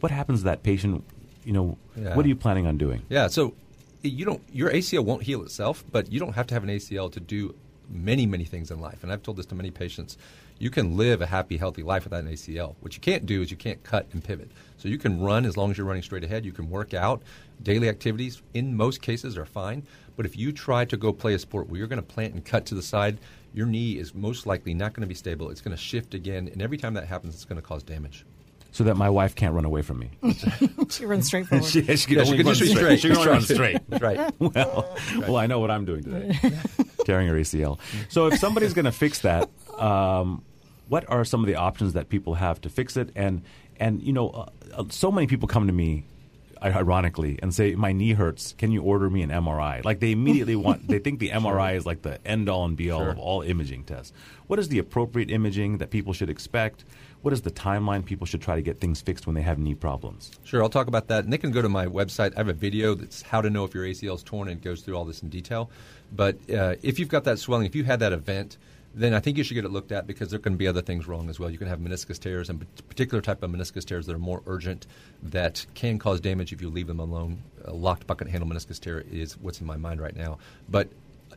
what 0.00 0.10
happens 0.10 0.40
to 0.40 0.44
that 0.46 0.62
patient? 0.62 1.04
You 1.44 1.52
know, 1.52 1.78
yeah. 1.96 2.14
what 2.14 2.24
are 2.24 2.28
you 2.28 2.36
planning 2.36 2.66
on 2.66 2.78
doing? 2.78 3.02
Yeah, 3.08 3.28
so 3.28 3.54
you 4.02 4.24
don't 4.24 4.42
your 4.52 4.70
ACL 4.70 5.04
won't 5.04 5.24
heal 5.24 5.42
itself, 5.42 5.84
but 5.90 6.10
you 6.10 6.18
don't 6.18 6.32
have 6.32 6.46
to 6.48 6.54
have 6.54 6.62
an 6.62 6.70
ACL 6.70 7.12
to 7.12 7.20
do 7.20 7.54
many 7.90 8.24
many 8.24 8.44
things 8.44 8.70
in 8.70 8.80
life. 8.80 9.02
And 9.02 9.12
I've 9.12 9.22
told 9.22 9.36
this 9.36 9.46
to 9.46 9.54
many 9.54 9.70
patients. 9.70 10.16
You 10.58 10.68
can 10.68 10.96
live 10.98 11.22
a 11.22 11.26
happy, 11.26 11.56
healthy 11.56 11.82
life 11.82 12.04
without 12.04 12.22
an 12.22 12.30
ACL. 12.30 12.74
What 12.80 12.94
you 12.94 13.00
can't 13.00 13.24
do 13.24 13.40
is 13.40 13.50
you 13.50 13.56
can't 13.56 13.82
cut 13.82 14.06
and 14.12 14.22
pivot. 14.22 14.50
So 14.76 14.88
you 14.88 14.98
can 14.98 15.18
run 15.18 15.46
as 15.46 15.56
long 15.56 15.70
as 15.70 15.78
you're 15.78 15.86
running 15.86 16.02
straight 16.02 16.22
ahead. 16.22 16.44
You 16.44 16.52
can 16.52 16.68
work 16.68 16.92
out. 16.92 17.22
Daily 17.62 17.88
activities, 17.88 18.42
in 18.52 18.76
most 18.76 19.00
cases, 19.00 19.38
are 19.38 19.46
fine. 19.46 19.86
But 20.16 20.26
if 20.26 20.36
you 20.36 20.52
try 20.52 20.84
to 20.84 20.98
go 20.98 21.14
play 21.14 21.32
a 21.32 21.38
sport 21.38 21.70
where 21.70 21.78
you're 21.78 21.88
going 21.88 21.96
to 21.96 22.02
plant 22.02 22.34
and 22.34 22.44
cut 22.44 22.66
to 22.66 22.74
the 22.74 22.82
side, 22.82 23.16
your 23.52 23.66
knee 23.66 23.98
is 23.98 24.14
most 24.14 24.46
likely 24.46 24.74
not 24.74 24.92
going 24.94 25.02
to 25.02 25.06
be 25.06 25.14
stable. 25.14 25.50
It's 25.50 25.60
going 25.60 25.76
to 25.76 25.82
shift 25.82 26.14
again, 26.14 26.48
and 26.48 26.62
every 26.62 26.76
time 26.76 26.94
that 26.94 27.06
happens, 27.06 27.34
it's 27.34 27.44
going 27.44 27.60
to 27.60 27.66
cause 27.66 27.82
damage. 27.82 28.24
So 28.72 28.84
that 28.84 28.96
my 28.96 29.10
wife 29.10 29.34
can't 29.34 29.52
run 29.52 29.64
away 29.64 29.82
from 29.82 29.98
me. 29.98 30.10
she 30.90 31.04
runs 31.04 31.26
straight 31.26 31.46
forward. 31.48 31.64
she, 31.68 31.82
she 31.82 32.06
can 32.06 32.18
yeah, 32.18 32.24
only 32.24 32.38
she 32.38 32.44
run 32.44 32.54
straight. 32.54 32.76
straight. 32.76 33.00
She 33.00 33.08
can 33.08 33.26
run 33.26 33.40
straight. 33.42 33.80
That's 33.88 34.02
right. 34.02 34.34
Well, 34.38 34.96
right. 35.16 35.28
well, 35.28 35.36
I 35.36 35.46
know 35.46 35.58
what 35.58 35.72
I'm 35.72 35.84
doing 35.84 36.04
today. 36.04 36.38
Tearing 37.04 37.26
her 37.26 37.34
ACL. 37.34 37.80
So 38.08 38.28
if 38.28 38.38
somebody's 38.38 38.72
going 38.72 38.84
to 38.84 38.92
fix 38.92 39.20
that, 39.20 39.50
um, 39.76 40.44
what 40.88 41.08
are 41.10 41.24
some 41.24 41.40
of 41.40 41.46
the 41.46 41.56
options 41.56 41.94
that 41.94 42.08
people 42.08 42.34
have 42.34 42.60
to 42.60 42.68
fix 42.68 42.96
it? 42.96 43.10
And 43.16 43.42
and 43.80 44.02
you 44.02 44.12
know, 44.12 44.28
uh, 44.74 44.84
so 44.90 45.10
many 45.10 45.26
people 45.26 45.48
come 45.48 45.66
to 45.66 45.72
me 45.72 46.04
ironically, 46.62 47.38
and 47.42 47.54
say, 47.54 47.74
"My 47.74 47.92
knee 47.92 48.12
hurts. 48.12 48.54
Can 48.58 48.70
you 48.70 48.82
order 48.82 49.08
me 49.08 49.22
an 49.22 49.30
MRI?" 49.30 49.84
Like 49.84 50.00
they 50.00 50.12
immediately 50.12 50.56
want, 50.66 50.88
they 50.88 50.98
think 50.98 51.18
the 51.18 51.30
MRI 51.30 51.76
is 51.76 51.86
like 51.86 52.02
the 52.02 52.24
end 52.26 52.48
all 52.48 52.64
and 52.64 52.76
be 52.76 52.90
all 52.90 53.00
sure. 53.00 53.10
of 53.10 53.18
all 53.18 53.42
imaging 53.42 53.84
tests. 53.84 54.12
What 54.46 54.58
is 54.58 54.68
the 54.68 54.78
appropriate 54.78 55.30
imaging 55.30 55.78
that 55.78 55.90
people 55.90 56.12
should 56.12 56.30
expect? 56.30 56.84
What 57.22 57.34
is 57.34 57.42
the 57.42 57.50
timeline 57.50 58.04
people 58.04 58.26
should 58.26 58.40
try 58.40 58.56
to 58.56 58.62
get 58.62 58.80
things 58.80 59.02
fixed 59.02 59.26
when 59.26 59.34
they 59.34 59.42
have 59.42 59.58
knee 59.58 59.74
problems? 59.74 60.30
Sure, 60.42 60.62
I'll 60.62 60.70
talk 60.70 60.86
about 60.86 61.08
that. 61.08 61.24
And 61.24 61.32
they 61.32 61.38
can 61.38 61.50
go 61.50 61.60
to 61.60 61.68
my 61.68 61.86
website. 61.86 62.32
I 62.34 62.38
have 62.38 62.48
a 62.48 62.54
video 62.54 62.94
that's 62.94 63.20
how 63.20 63.42
to 63.42 63.50
know 63.50 63.64
if 63.64 63.74
your 63.74 63.84
ACL 63.84 64.14
is 64.14 64.22
torn 64.22 64.48
and 64.48 64.58
it 64.58 64.64
goes 64.64 64.80
through 64.80 64.96
all 64.96 65.04
this 65.04 65.22
in 65.22 65.28
detail. 65.28 65.70
But 66.12 66.36
uh, 66.50 66.76
if 66.82 66.98
you've 66.98 67.10
got 67.10 67.24
that 67.24 67.38
swelling, 67.38 67.66
if 67.66 67.74
you 67.74 67.84
had 67.84 68.00
that 68.00 68.14
event, 68.14 68.56
then 68.94 69.14
I 69.14 69.20
think 69.20 69.38
you 69.38 69.44
should 69.44 69.54
get 69.54 69.64
it 69.64 69.70
looked 69.70 69.92
at 69.92 70.06
because 70.06 70.30
there 70.30 70.38
can 70.38 70.56
be 70.56 70.66
other 70.66 70.82
things 70.82 71.06
wrong 71.06 71.28
as 71.28 71.38
well. 71.38 71.50
You 71.50 71.58
can 71.58 71.68
have 71.68 71.78
meniscus 71.78 72.18
tears 72.18 72.50
and 72.50 72.66
particular 72.88 73.20
type 73.20 73.42
of 73.42 73.50
meniscus 73.50 73.84
tears 73.84 74.06
that 74.06 74.14
are 74.14 74.18
more 74.18 74.42
urgent 74.46 74.86
that 75.22 75.64
can 75.74 75.98
cause 75.98 76.20
damage 76.20 76.52
if 76.52 76.60
you 76.60 76.70
leave 76.70 76.88
them 76.88 77.00
alone. 77.00 77.42
A 77.64 77.72
locked 77.72 78.06
bucket 78.06 78.28
handle 78.28 78.48
meniscus 78.48 78.80
tear 78.80 79.04
is 79.10 79.38
what's 79.38 79.60
in 79.60 79.66
my 79.66 79.76
mind 79.76 80.00
right 80.00 80.16
now. 80.16 80.38
But 80.68 80.88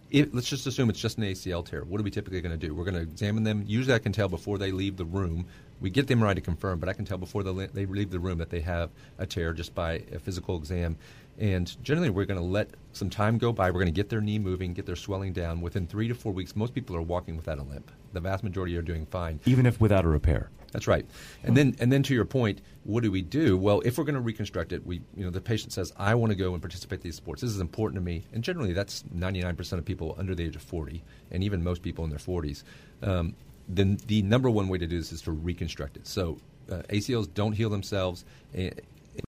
if, 0.09 0.29
let's 0.33 0.49
just 0.49 0.65
assume 0.67 0.89
it's 0.89 0.99
just 0.99 1.17
an 1.17 1.23
ACL 1.25 1.65
tear. 1.65 1.83
What 1.83 1.99
are 1.99 2.03
we 2.03 2.11
typically 2.11 2.41
going 2.41 2.57
to 2.57 2.67
do? 2.67 2.73
We're 2.73 2.85
going 2.85 2.95
to 2.95 3.01
examine 3.01 3.43
them. 3.43 3.63
Usually, 3.67 3.95
I 3.95 3.99
can 3.99 4.11
tell 4.11 4.29
before 4.29 4.57
they 4.57 4.71
leave 4.71 4.97
the 4.97 5.05
room. 5.05 5.45
We 5.83 5.89
get 5.89 6.07
them 6.07 6.23
right 6.23 6.33
to 6.33 6.41
confirm, 6.41 6.79
but 6.79 6.87
I 6.87 6.93
can 6.93 7.03
tell 7.03 7.17
before 7.17 7.43
they, 7.43 7.67
they 7.67 7.85
leave 7.85 8.09
the 8.09 8.19
room 8.19 8.37
that 8.37 8.49
they 8.49 8.61
have 8.61 8.89
a 9.17 9.25
tear 9.25 9.51
just 9.51 9.75
by 9.75 10.01
a 10.13 10.17
physical 10.17 10.55
exam. 10.55 10.97
And 11.37 11.75
generally, 11.83 12.09
we're 12.09 12.23
going 12.23 12.39
to 12.39 12.45
let 12.45 12.69
some 12.93 13.09
time 13.09 13.37
go 13.37 13.51
by. 13.51 13.69
We're 13.69 13.81
going 13.81 13.87
to 13.87 13.91
get 13.91 14.07
their 14.07 14.21
knee 14.21 14.39
moving, 14.39 14.73
get 14.73 14.85
their 14.85 14.95
swelling 14.95 15.33
down. 15.33 15.59
Within 15.59 15.85
three 15.85 16.07
to 16.07 16.15
four 16.15 16.31
weeks, 16.31 16.55
most 16.55 16.73
people 16.73 16.95
are 16.95 17.01
walking 17.01 17.35
without 17.35 17.59
a 17.59 17.63
limp. 17.63 17.91
The 18.13 18.21
vast 18.21 18.45
majority 18.45 18.77
are 18.77 18.81
doing 18.81 19.05
fine, 19.07 19.41
even 19.45 19.65
if 19.65 19.81
without 19.81 20.05
a 20.05 20.07
repair. 20.07 20.49
That's 20.71 20.87
right. 20.87 21.05
And 21.43 21.55
then, 21.55 21.75
and 21.79 21.91
then 21.91 22.01
to 22.03 22.15
your 22.15 22.25
point, 22.25 22.61
what 22.83 23.03
do 23.03 23.11
we 23.11 23.21
do? 23.21 23.57
Well, 23.57 23.81
if 23.85 23.97
we're 23.97 24.05
going 24.05 24.15
to 24.15 24.21
reconstruct 24.21 24.71
it, 24.71 24.85
we, 24.85 25.01
you 25.15 25.25
know, 25.25 25.31
the 25.31 25.41
patient 25.41 25.73
says, 25.73 25.91
"I 25.97 26.15
want 26.15 26.31
to 26.31 26.35
go 26.35 26.53
and 26.53 26.61
participate 26.61 26.99
in 26.99 27.03
these 27.03 27.15
sports. 27.15 27.41
This 27.41 27.51
is 27.51 27.59
important 27.59 27.97
to 27.97 28.01
me." 28.01 28.23
And 28.31 28.41
generally, 28.41 28.73
that's 28.73 29.03
99% 29.13 29.73
of 29.73 29.85
people 29.85 30.15
under 30.17 30.33
the 30.33 30.45
age 30.45 30.55
of 30.55 30.61
40, 30.61 31.03
and 31.31 31.43
even 31.43 31.63
most 31.63 31.81
people 31.81 32.03
in 32.05 32.09
their 32.09 32.19
40s. 32.19 32.63
Um, 33.01 33.35
then 33.67 33.97
the 34.07 34.21
number 34.21 34.49
one 34.49 34.67
way 34.67 34.77
to 34.77 34.87
do 34.87 34.97
this 34.97 35.11
is 35.11 35.21
to 35.23 35.31
reconstruct 35.31 35.97
it. 35.97 36.07
So 36.07 36.37
uh, 36.71 36.81
ACLs 36.89 37.33
don't 37.33 37.53
heal 37.53 37.69
themselves 37.69 38.25
in, 38.53 38.73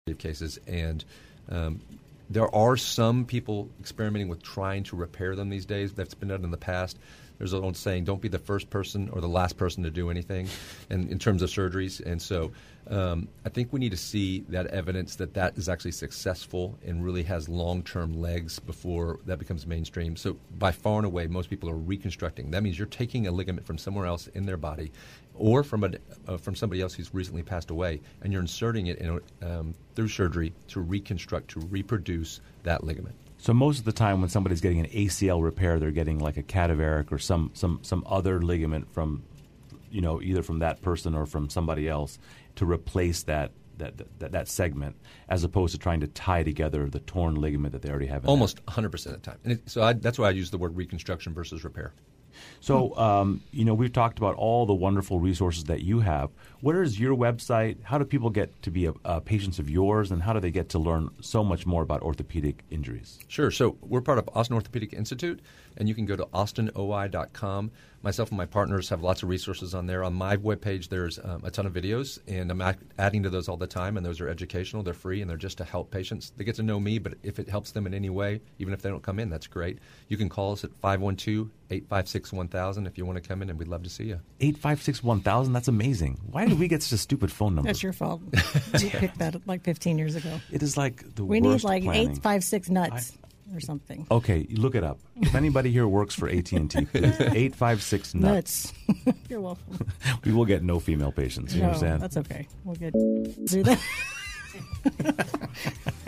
in 0.07 0.15
cases, 0.15 0.59
and 0.67 1.03
um, 1.49 1.81
there 2.29 2.53
are 2.53 2.77
some 2.77 3.25
people 3.25 3.69
experimenting 3.79 4.27
with 4.27 4.41
trying 4.43 4.83
to 4.83 4.95
repair 4.95 5.35
them 5.35 5.49
these 5.49 5.65
days. 5.65 5.93
That's 5.93 6.13
been 6.13 6.29
done 6.29 6.43
in 6.43 6.51
the 6.51 6.57
past. 6.57 6.97
There's 7.37 7.53
an 7.53 7.63
old 7.63 7.77
saying, 7.77 8.05
"Don't 8.05 8.21
be 8.21 8.29
the 8.29 8.39
first 8.39 8.69
person 8.69 9.09
or 9.09 9.21
the 9.21 9.29
last 9.29 9.57
person 9.57 9.83
to 9.83 9.91
do 9.91 10.09
anything," 10.09 10.47
in, 10.89 11.07
in 11.09 11.19
terms 11.19 11.41
of 11.43 11.49
surgeries. 11.49 12.03
And 12.03 12.19
so, 12.19 12.51
um, 12.89 13.27
I 13.45 13.49
think 13.49 13.71
we 13.71 13.79
need 13.79 13.91
to 13.91 13.97
see 13.97 14.43
that 14.49 14.67
evidence 14.67 15.15
that 15.17 15.35
that 15.35 15.55
is 15.55 15.69
actually 15.69 15.91
successful 15.91 16.79
and 16.83 17.03
really 17.03 17.23
has 17.23 17.47
long-term 17.47 18.19
legs 18.19 18.59
before 18.59 19.19
that 19.27 19.37
becomes 19.37 19.67
mainstream. 19.67 20.15
So, 20.15 20.37
by 20.57 20.71
far 20.71 20.97
and 20.97 21.05
away, 21.05 21.27
most 21.27 21.49
people 21.49 21.69
are 21.69 21.77
reconstructing. 21.77 22.51
That 22.51 22.63
means 22.63 22.79
you're 22.79 22.87
taking 22.87 23.27
a 23.27 23.31
ligament 23.31 23.67
from 23.67 23.77
somewhere 23.77 24.07
else 24.07 24.27
in 24.27 24.47
their 24.47 24.57
body 24.57 24.91
or 25.37 25.63
from 25.63 25.83
a, 25.83 25.91
uh, 26.27 26.37
from 26.37 26.55
somebody 26.55 26.81
else 26.81 26.93
who's 26.93 27.13
recently 27.13 27.43
passed 27.43 27.69
away, 27.69 28.01
and 28.21 28.31
you're 28.31 28.41
inserting 28.41 28.87
it 28.87 28.97
in, 28.99 29.19
um, 29.41 29.73
through 29.95 30.07
surgery 30.07 30.53
to 30.67 30.81
reconstruct, 30.81 31.49
to 31.49 31.59
reproduce 31.61 32.41
that 32.63 32.83
ligament. 32.83 33.15
So 33.37 33.53
most 33.53 33.79
of 33.79 33.85
the 33.85 33.93
time, 33.93 34.19
when 34.19 34.29
somebody's 34.29 34.61
getting 34.61 34.79
an 34.79 34.87
ACL 34.87 35.43
repair, 35.43 35.79
they're 35.79 35.91
getting 35.91 36.19
like 36.19 36.37
a 36.37 36.43
cadaveric 36.43 37.11
or 37.11 37.19
some 37.19 37.51
some 37.53 37.79
some 37.83 38.03
other 38.07 38.41
ligament 38.41 38.91
from, 38.91 39.23
you 39.91 40.01
know, 40.01 40.21
either 40.21 40.41
from 40.41 40.59
that 40.59 40.81
person 40.81 41.13
or 41.13 41.25
from 41.25 41.49
somebody 41.49 41.87
else 41.87 42.17
to 42.55 42.65
replace 42.65 43.23
that 43.23 43.51
that, 43.77 43.93
that, 44.19 44.31
that 44.31 44.47
segment, 44.47 44.95
as 45.29 45.43
opposed 45.43 45.73
to 45.73 45.77
trying 45.77 45.99
to 45.99 46.07
tie 46.07 46.43
together 46.43 46.89
the 46.89 46.99
torn 47.01 47.35
ligament 47.35 47.73
that 47.73 47.81
they 47.81 47.89
already 47.89 48.07
have. 48.07 48.25
Almost 48.25 48.65
100% 48.65 49.05
of 49.05 49.11
the 49.11 49.17
time. 49.19 49.37
And 49.43 49.53
it, 49.53 49.69
so 49.69 49.83
I, 49.83 49.93
that's 49.93 50.17
why 50.17 50.27
I 50.27 50.31
use 50.31 50.49
the 50.49 50.57
word 50.57 50.75
reconstruction 50.75 51.33
versus 51.33 51.63
repair. 51.63 51.93
So, 52.59 52.95
um, 52.97 53.41
you 53.51 53.65
know, 53.65 53.73
we've 53.73 53.93
talked 53.93 54.17
about 54.17 54.35
all 54.35 54.65
the 54.65 54.73
wonderful 54.73 55.19
resources 55.19 55.65
that 55.65 55.81
you 55.81 55.99
have. 56.01 56.29
Where 56.61 56.81
is 56.81 56.99
your 56.99 57.15
website? 57.15 57.77
How 57.83 57.97
do 57.97 58.05
people 58.05 58.29
get 58.29 58.61
to 58.63 58.71
be 58.71 58.87
a, 58.87 58.93
a 59.05 59.21
patients 59.21 59.59
of 59.59 59.69
yours, 59.69 60.11
and 60.11 60.21
how 60.21 60.33
do 60.33 60.39
they 60.39 60.51
get 60.51 60.69
to 60.69 60.79
learn 60.79 61.09
so 61.21 61.43
much 61.43 61.65
more 61.65 61.83
about 61.83 62.01
orthopedic 62.01 62.63
injuries? 62.69 63.19
Sure. 63.27 63.51
So, 63.51 63.77
we're 63.81 64.01
part 64.01 64.17
of 64.17 64.29
Austin 64.33 64.55
Orthopedic 64.55 64.93
Institute, 64.93 65.39
and 65.77 65.87
you 65.87 65.95
can 65.95 66.05
go 66.05 66.15
to 66.15 66.25
austinoi.com. 66.25 67.71
Myself 68.03 68.29
and 68.29 68.37
my 68.37 68.45
partners 68.45 68.89
have 68.89 69.01
lots 69.01 69.23
of 69.23 69.29
resources 69.29 69.73
on 69.73 69.87
there. 69.87 70.03
On 70.03 70.13
my 70.13 70.37
webpage, 70.37 70.89
there's 70.89 71.19
um, 71.23 71.41
a 71.43 71.51
ton 71.51 71.65
of 71.65 71.73
videos, 71.73 72.19
and 72.27 72.51
I'm 72.51 72.61
adding 72.97 73.23
to 73.23 73.29
those 73.29 73.49
all 73.49 73.57
the 73.57 73.67
time, 73.67 73.97
and 73.97 74.05
those 74.05 74.21
are 74.21 74.29
educational. 74.29 74.83
They're 74.83 74.93
free, 74.93 75.21
and 75.21 75.29
they're 75.29 75.37
just 75.37 75.57
to 75.57 75.63
help 75.63 75.89
patients. 75.89 76.31
They 76.37 76.43
get 76.43 76.55
to 76.55 76.63
know 76.63 76.79
me, 76.79 76.99
but 76.99 77.15
if 77.23 77.39
it 77.39 77.49
helps 77.49 77.71
them 77.71 77.87
in 77.87 77.93
any 77.93 78.09
way, 78.09 78.41
even 78.59 78.73
if 78.73 78.81
they 78.81 78.89
don't 78.89 79.01
come 79.01 79.19
in, 79.19 79.29
that's 79.29 79.47
great. 79.47 79.79
You 80.09 80.17
can 80.17 80.29
call 80.29 80.53
us 80.53 80.63
at 80.63 80.71
512 80.75 81.49
856 81.69 82.33
1000 82.33 82.87
if 82.87 82.97
you 82.97 83.05
want 83.05 83.21
to 83.21 83.27
come 83.27 83.41
in, 83.41 83.49
and 83.49 83.59
we'd 83.59 83.67
love 83.67 83.83
to 83.83 83.89
see 83.89 84.05
you. 84.05 84.19
856 84.39 85.03
1000? 85.03 85.53
That's 85.53 85.67
amazing. 85.67 86.19
Why 86.31 86.45
did 86.45 86.59
we 86.59 86.67
get 86.67 86.83
such 86.83 86.93
a 86.93 86.97
stupid 86.97 87.31
phone 87.31 87.55
number? 87.55 87.67
That's 87.67 87.83
your 87.83 87.93
fault. 87.93 88.21
you 88.79 88.89
picked 88.89 89.19
that 89.19 89.35
like 89.47 89.63
15 89.63 89.97
years 89.97 90.15
ago. 90.15 90.39
It 90.51 90.63
is 90.63 90.77
like 90.77 91.15
the 91.15 91.25
we 91.25 91.41
worst 91.41 91.63
need 91.63 91.67
like 91.67 91.83
planning. 91.83 92.11
856 92.11 92.69
nuts. 92.69 93.17
I, 93.23 93.26
or 93.53 93.59
something. 93.59 94.05
Okay, 94.11 94.47
look 94.51 94.75
it 94.75 94.83
up. 94.83 94.99
If 95.17 95.35
anybody 95.35 95.71
here 95.71 95.87
works 95.87 96.15
for 96.15 96.29
AT 96.29 96.51
and 96.51 96.69
T, 96.69 96.87
eight 96.93 97.55
five 97.55 97.81
six 97.81 98.13
nuts. 98.13 98.73
Nuts. 98.87 99.17
You're 99.29 99.41
welcome. 99.41 99.77
We 100.23 100.33
will 100.33 100.45
get 100.45 100.63
no 100.63 100.79
female 100.79 101.11
patients. 101.11 101.53
You 101.53 101.61
no, 101.61 101.67
understand? 101.67 102.01
that's 102.01 102.17
okay. 102.17 102.47
We'll 102.63 102.75
get 102.75 102.93
do 102.93 103.63
that. 103.63 103.79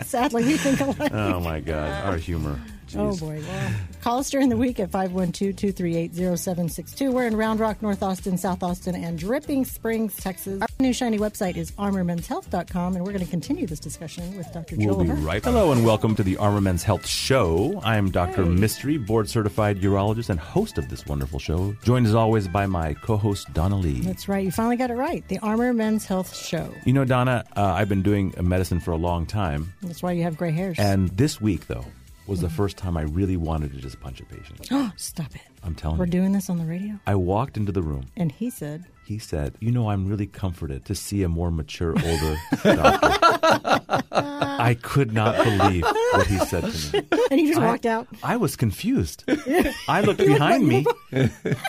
Sadly, 0.02 0.44
we 0.44 0.56
think 0.56 0.80
alike. 0.80 1.12
Oh 1.12 1.40
my 1.40 1.60
God, 1.60 2.04
our 2.04 2.16
humor. 2.16 2.60
Oh 2.96 3.16
boy. 3.16 3.42
Well, 3.46 3.72
call 4.02 4.18
us 4.18 4.30
during 4.30 4.48
the 4.48 4.56
week 4.56 4.80
at 4.80 4.90
512-238-0762. 4.90 7.12
We're 7.12 7.26
in 7.26 7.36
Round 7.36 7.60
Rock, 7.60 7.82
North 7.82 8.02
Austin, 8.02 8.38
South 8.38 8.62
Austin, 8.62 8.94
and 8.94 9.18
Dripping 9.18 9.64
Springs, 9.64 10.16
Texas. 10.16 10.60
Our 10.62 10.68
new 10.78 10.92
shiny 10.92 11.18
website 11.18 11.56
is 11.56 11.70
armormenshealth.com, 11.72 12.96
and 12.96 13.04
we're 13.04 13.12
going 13.12 13.24
to 13.24 13.30
continue 13.30 13.66
this 13.66 13.80
discussion 13.80 14.36
with 14.36 14.50
Dr. 14.52 14.76
We'll 14.76 15.00
be 15.02 15.08
Hurt. 15.08 15.18
right. 15.20 15.44
Hello 15.44 15.72
and 15.72 15.84
welcome 15.84 16.14
to 16.16 16.22
the 16.22 16.36
Armor 16.38 16.60
Men's 16.60 16.82
Health 16.82 17.06
Show. 17.06 17.80
I 17.84 17.96
am 17.96 18.10
Dr. 18.10 18.44
Mistry, 18.44 19.04
board 19.04 19.28
certified 19.28 19.80
urologist 19.80 20.30
and 20.30 20.40
host 20.40 20.78
of 20.78 20.88
this 20.88 21.06
wonderful 21.06 21.38
show. 21.38 21.74
Joined 21.84 22.06
as 22.06 22.14
always 22.14 22.48
by 22.48 22.66
my 22.66 22.94
co-host 22.94 23.52
Donna 23.52 23.76
Lee. 23.76 24.00
That's 24.00 24.28
right. 24.28 24.44
You 24.44 24.50
finally 24.50 24.76
got 24.76 24.90
it 24.90 24.94
right. 24.94 25.26
The 25.28 25.38
Armor 25.38 25.72
Men's 25.72 26.06
Health 26.06 26.34
Show. 26.36 26.72
You 26.84 26.92
know, 26.92 27.04
Donna, 27.04 27.44
uh, 27.56 27.62
I've 27.62 27.88
been 27.88 28.02
doing 28.02 28.34
medicine 28.40 28.80
for 28.80 28.90
a 28.92 28.96
long 28.96 29.26
time, 29.26 29.72
That's 29.82 30.02
why 30.02 30.12
you 30.12 30.22
have 30.24 30.36
gray 30.36 30.50
hairs. 30.52 30.78
and 30.78 31.08
this 31.10 31.40
week 31.40 31.66
though 31.66 31.84
was 32.26 32.40
the 32.40 32.50
first 32.50 32.76
time 32.76 32.96
I 32.96 33.02
really 33.02 33.36
wanted 33.36 33.72
to 33.72 33.78
just 33.80 34.00
punch 34.00 34.20
a 34.20 34.24
patient. 34.24 34.68
oh, 34.70 34.92
stop 34.96 35.34
it. 35.34 35.40
I'm 35.64 35.74
telling 35.74 35.96
you. 35.96 36.00
We're 36.00 36.06
you. 36.06 36.12
doing 36.12 36.32
this 36.32 36.48
on 36.48 36.58
the 36.58 36.64
radio. 36.64 36.98
I 37.06 37.14
walked 37.16 37.56
into 37.56 37.72
the 37.72 37.82
room. 37.82 38.06
And 38.16 38.30
he 38.32 38.50
said, 38.50 38.84
He 39.06 39.18
said, 39.18 39.54
"You 39.60 39.70
know, 39.72 39.90
I'm 39.90 40.06
really 40.06 40.26
comforted 40.26 40.84
to 40.86 40.94
see 40.94 41.22
a 41.22 41.28
more 41.28 41.50
mature, 41.50 41.94
older 42.04 42.36
doctor." 42.62 44.04
I 44.12 44.76
could 44.80 45.12
not 45.12 45.42
believe 45.42 45.82
what 45.82 46.26
he 46.26 46.38
said 46.38 46.64
to 46.70 46.92
me. 47.02 47.06
and 47.30 47.40
he 47.40 47.46
just 47.48 47.60
I- 47.60 47.66
walked 47.66 47.86
out. 47.86 48.06
I 48.22 48.36
was 48.36 48.56
confused. 48.56 49.24
I 49.88 50.02
looked 50.02 50.18
behind 50.20 50.66
me. 50.68 50.84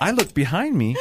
I 0.01 0.11
looked 0.11 0.35
behind 0.35 0.75
me, 0.77 0.95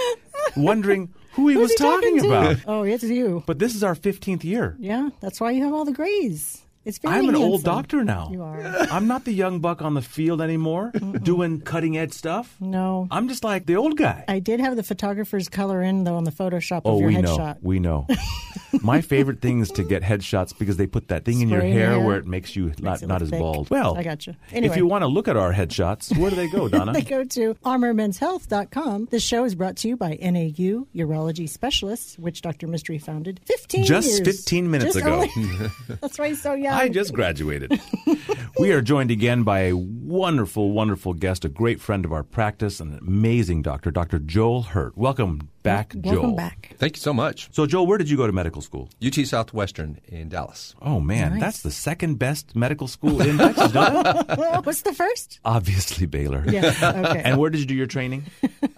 wondering 0.57 1.13
who 1.33 1.49
he 1.49 1.57
was 1.57 1.71
he 1.73 1.77
talking, 1.77 2.21
to? 2.21 2.27
about. 2.27 2.57
Oh, 2.67 2.83
it's 2.85 3.03
you. 3.05 3.43
But 3.47 3.59
this 3.59 3.75
is 3.75 3.83
our 3.85 3.95
15th 3.95 4.45
year. 4.45 4.77
Yeah, 4.79 5.11
that's 5.21 5.41
why 5.41 5.51
you 5.51 5.65
have 5.65 5.73
all 5.73 5.85
the 5.85 5.93
grays. 5.93 6.63
It's 6.85 6.97
very 6.99 7.15
I'm 7.17 7.29
an 7.29 7.37
old 7.37 7.63
doctor 7.63 8.03
now. 8.05 8.31
You 8.33 8.43
are. 8.43 8.59
I'm 8.91 9.07
not 9.07 9.25
the 9.27 9.33
young 9.33 9.61
buck 9.61 9.83
on 9.83 9.93
the 9.95 10.01
field 10.03 10.41
anymore 10.41 10.93
doing 11.23 11.61
cutting 11.61 11.99
edge 11.99 12.13
stuff. 12.13 12.57
No. 12.59 13.07
I'm 13.11 13.29
just 13.29 13.45
like 13.45 13.67
the 13.67 13.77
old 13.77 13.99
guy. 13.99 14.25
I 14.29 14.39
did 14.39 14.61
have 14.61 14.77
the 14.77 14.83
photographers 14.83 15.49
color 15.51 15.83
in 15.83 16.05
though 16.05 16.17
on 16.17 16.25
the 16.25 16.31
Photoshop 16.33 16.83
oh, 16.87 16.95
of 16.95 17.01
your 17.01 17.09
we 17.09 17.17
headshot. 17.17 17.39
know. 17.39 17.57
We 17.61 17.79
know. 17.81 18.07
My 18.83 19.01
favorite 19.03 19.41
thing 19.43 19.61
is 19.61 19.71
to 19.73 19.83
get 19.83 20.03
headshots 20.03 20.57
because 20.57 20.77
they 20.79 20.87
put 20.87 21.09
that 21.09 21.25
thing 21.25 21.41
in 21.41 21.49
your 21.49 21.59
Spray 21.61 21.71
in 21.73 21.77
hair, 21.77 21.91
your 21.91 21.99
hair. 21.99 22.07
where 22.07 22.17
it 22.19 22.27
makes 22.27 22.55
you 22.57 22.73
not, 22.79 23.03
not 23.03 23.21
as 23.21 23.29
thick. 23.31 23.41
bald. 23.41 23.69
Well, 23.69 23.97
I 23.99 24.03
gotcha. 24.05 24.31
If 24.49 24.55
Anyway. 24.55 24.77
you 24.77 24.87
want 24.87 25.03
to 25.03 25.09
look 25.09 25.29
at 25.29 25.37
our 25.37 25.53
headshots, 25.53 26.17
where 26.17 26.31
do 26.31 26.37
they 26.37 26.49
go, 26.49 26.69
Donna? 26.71 26.93
They 26.93 27.03
go 27.03 27.25
to 27.25 27.55
armormenshealth.com. 27.65 29.09
This 29.11 29.23
show 29.23 29.45
is 29.45 29.55
brought 29.55 29.77
to 29.79 29.89
you 29.89 29.97
by 29.97 30.17
NAU 30.23 30.87
Urology 30.95 31.49
Specialists, 31.49 32.19
which 32.19 32.43
Dr. 32.43 32.69
Mistry 32.69 33.03
founded 33.03 33.41
15 33.45 33.85
Just 33.85 34.09
years. 34.09 34.21
15 34.21 34.71
minutes 34.71 34.95
Just 34.95 35.05
ago. 35.05 35.27
that's 36.01 36.19
why 36.19 36.29
he's 36.29 36.41
so 36.43 36.55
young. 36.55 36.70
I 36.71 36.89
just 36.89 37.13
graduated. 37.13 37.81
we 38.59 38.73
are 38.73 38.81
joined 38.81 39.11
again 39.11 39.43
by 39.43 39.61
a 39.61 39.77
wonderful, 39.77 40.71
wonderful 40.73 41.15
guest, 41.15 41.45
a 41.45 41.49
great 41.49 41.81
friend 41.81 42.05
of 42.05 42.13
our 42.13 42.23
practice, 42.23 42.81
an 42.81 42.99
amazing 43.07 43.63
doctor, 43.63 43.91
Dr. 43.91 44.19
Joel 44.19 44.63
Hurt. 44.63 44.97
Welcome 44.97 45.49
back, 45.63 45.93
Welcome 45.95 46.23
Joel. 46.31 46.37
back. 46.37 46.75
Thank 46.79 46.97
you 46.97 47.01
so 47.03 47.13
much. 47.13 47.49
So, 47.53 47.67
Joel, 47.67 47.87
where 47.87 47.99
did 47.99 48.09
you 48.09 48.17
go 48.17 48.27
to 48.27 48.33
medical 48.33 48.63
school? 48.63 48.89
UT 49.05 49.15
Southwestern 49.27 50.01
in 50.07 50.29
Dallas. 50.31 50.75
Oh 50.81 51.01
man, 51.01 51.33
Nice. 51.33 51.41
that's 51.41 51.63
the 51.63 51.71
second 51.71 52.19
best 52.19 52.57
medical 52.57 52.89
school 52.89 53.21
in 53.21 53.37
Texas, 53.37 53.73
Donna. 53.73 54.25
What's 54.65 54.83
the 54.83 54.95
first? 54.95 55.39
Obviously, 55.45 56.07
Baylor. 56.07 56.45
Yeah. 56.49 56.73
Okay. 56.83 57.23
And 57.25 57.39
where 57.39 57.51
did 57.51 57.61
you 57.61 57.67
do 57.67 57.75
your 57.75 57.87
training? 57.87 58.25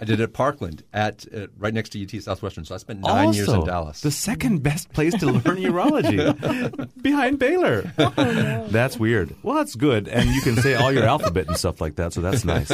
I 0.00 0.04
did 0.04 0.18
it 0.18 0.24
at 0.24 0.32
Parkland, 0.32 0.82
at 0.92 1.24
uh, 1.34 1.46
right 1.56 1.72
next 1.72 1.90
to 1.90 2.02
UT 2.02 2.20
Southwestern. 2.22 2.64
So 2.64 2.74
I 2.74 2.78
spent 2.78 3.00
nine 3.00 3.32
years 3.32 3.48
in 3.48 3.64
Dallas. 3.64 4.00
The 4.00 4.10
second 4.10 4.62
best 4.64 4.92
place 4.92 5.14
to 5.20 5.26
learn 5.26 5.58
urology, 5.58 6.92
behind 7.02 7.38
Baylor. 7.38 7.81
Oh, 7.98 8.66
that's 8.68 8.98
weird. 8.98 9.34
Well, 9.42 9.56
that's 9.56 9.74
good, 9.74 10.08
and 10.08 10.30
you 10.30 10.40
can 10.42 10.56
say 10.56 10.74
all 10.74 10.92
your 10.92 11.04
alphabet 11.04 11.46
and 11.48 11.56
stuff 11.56 11.80
like 11.80 11.96
that. 11.96 12.12
So 12.12 12.20
that's 12.20 12.44
nice. 12.44 12.70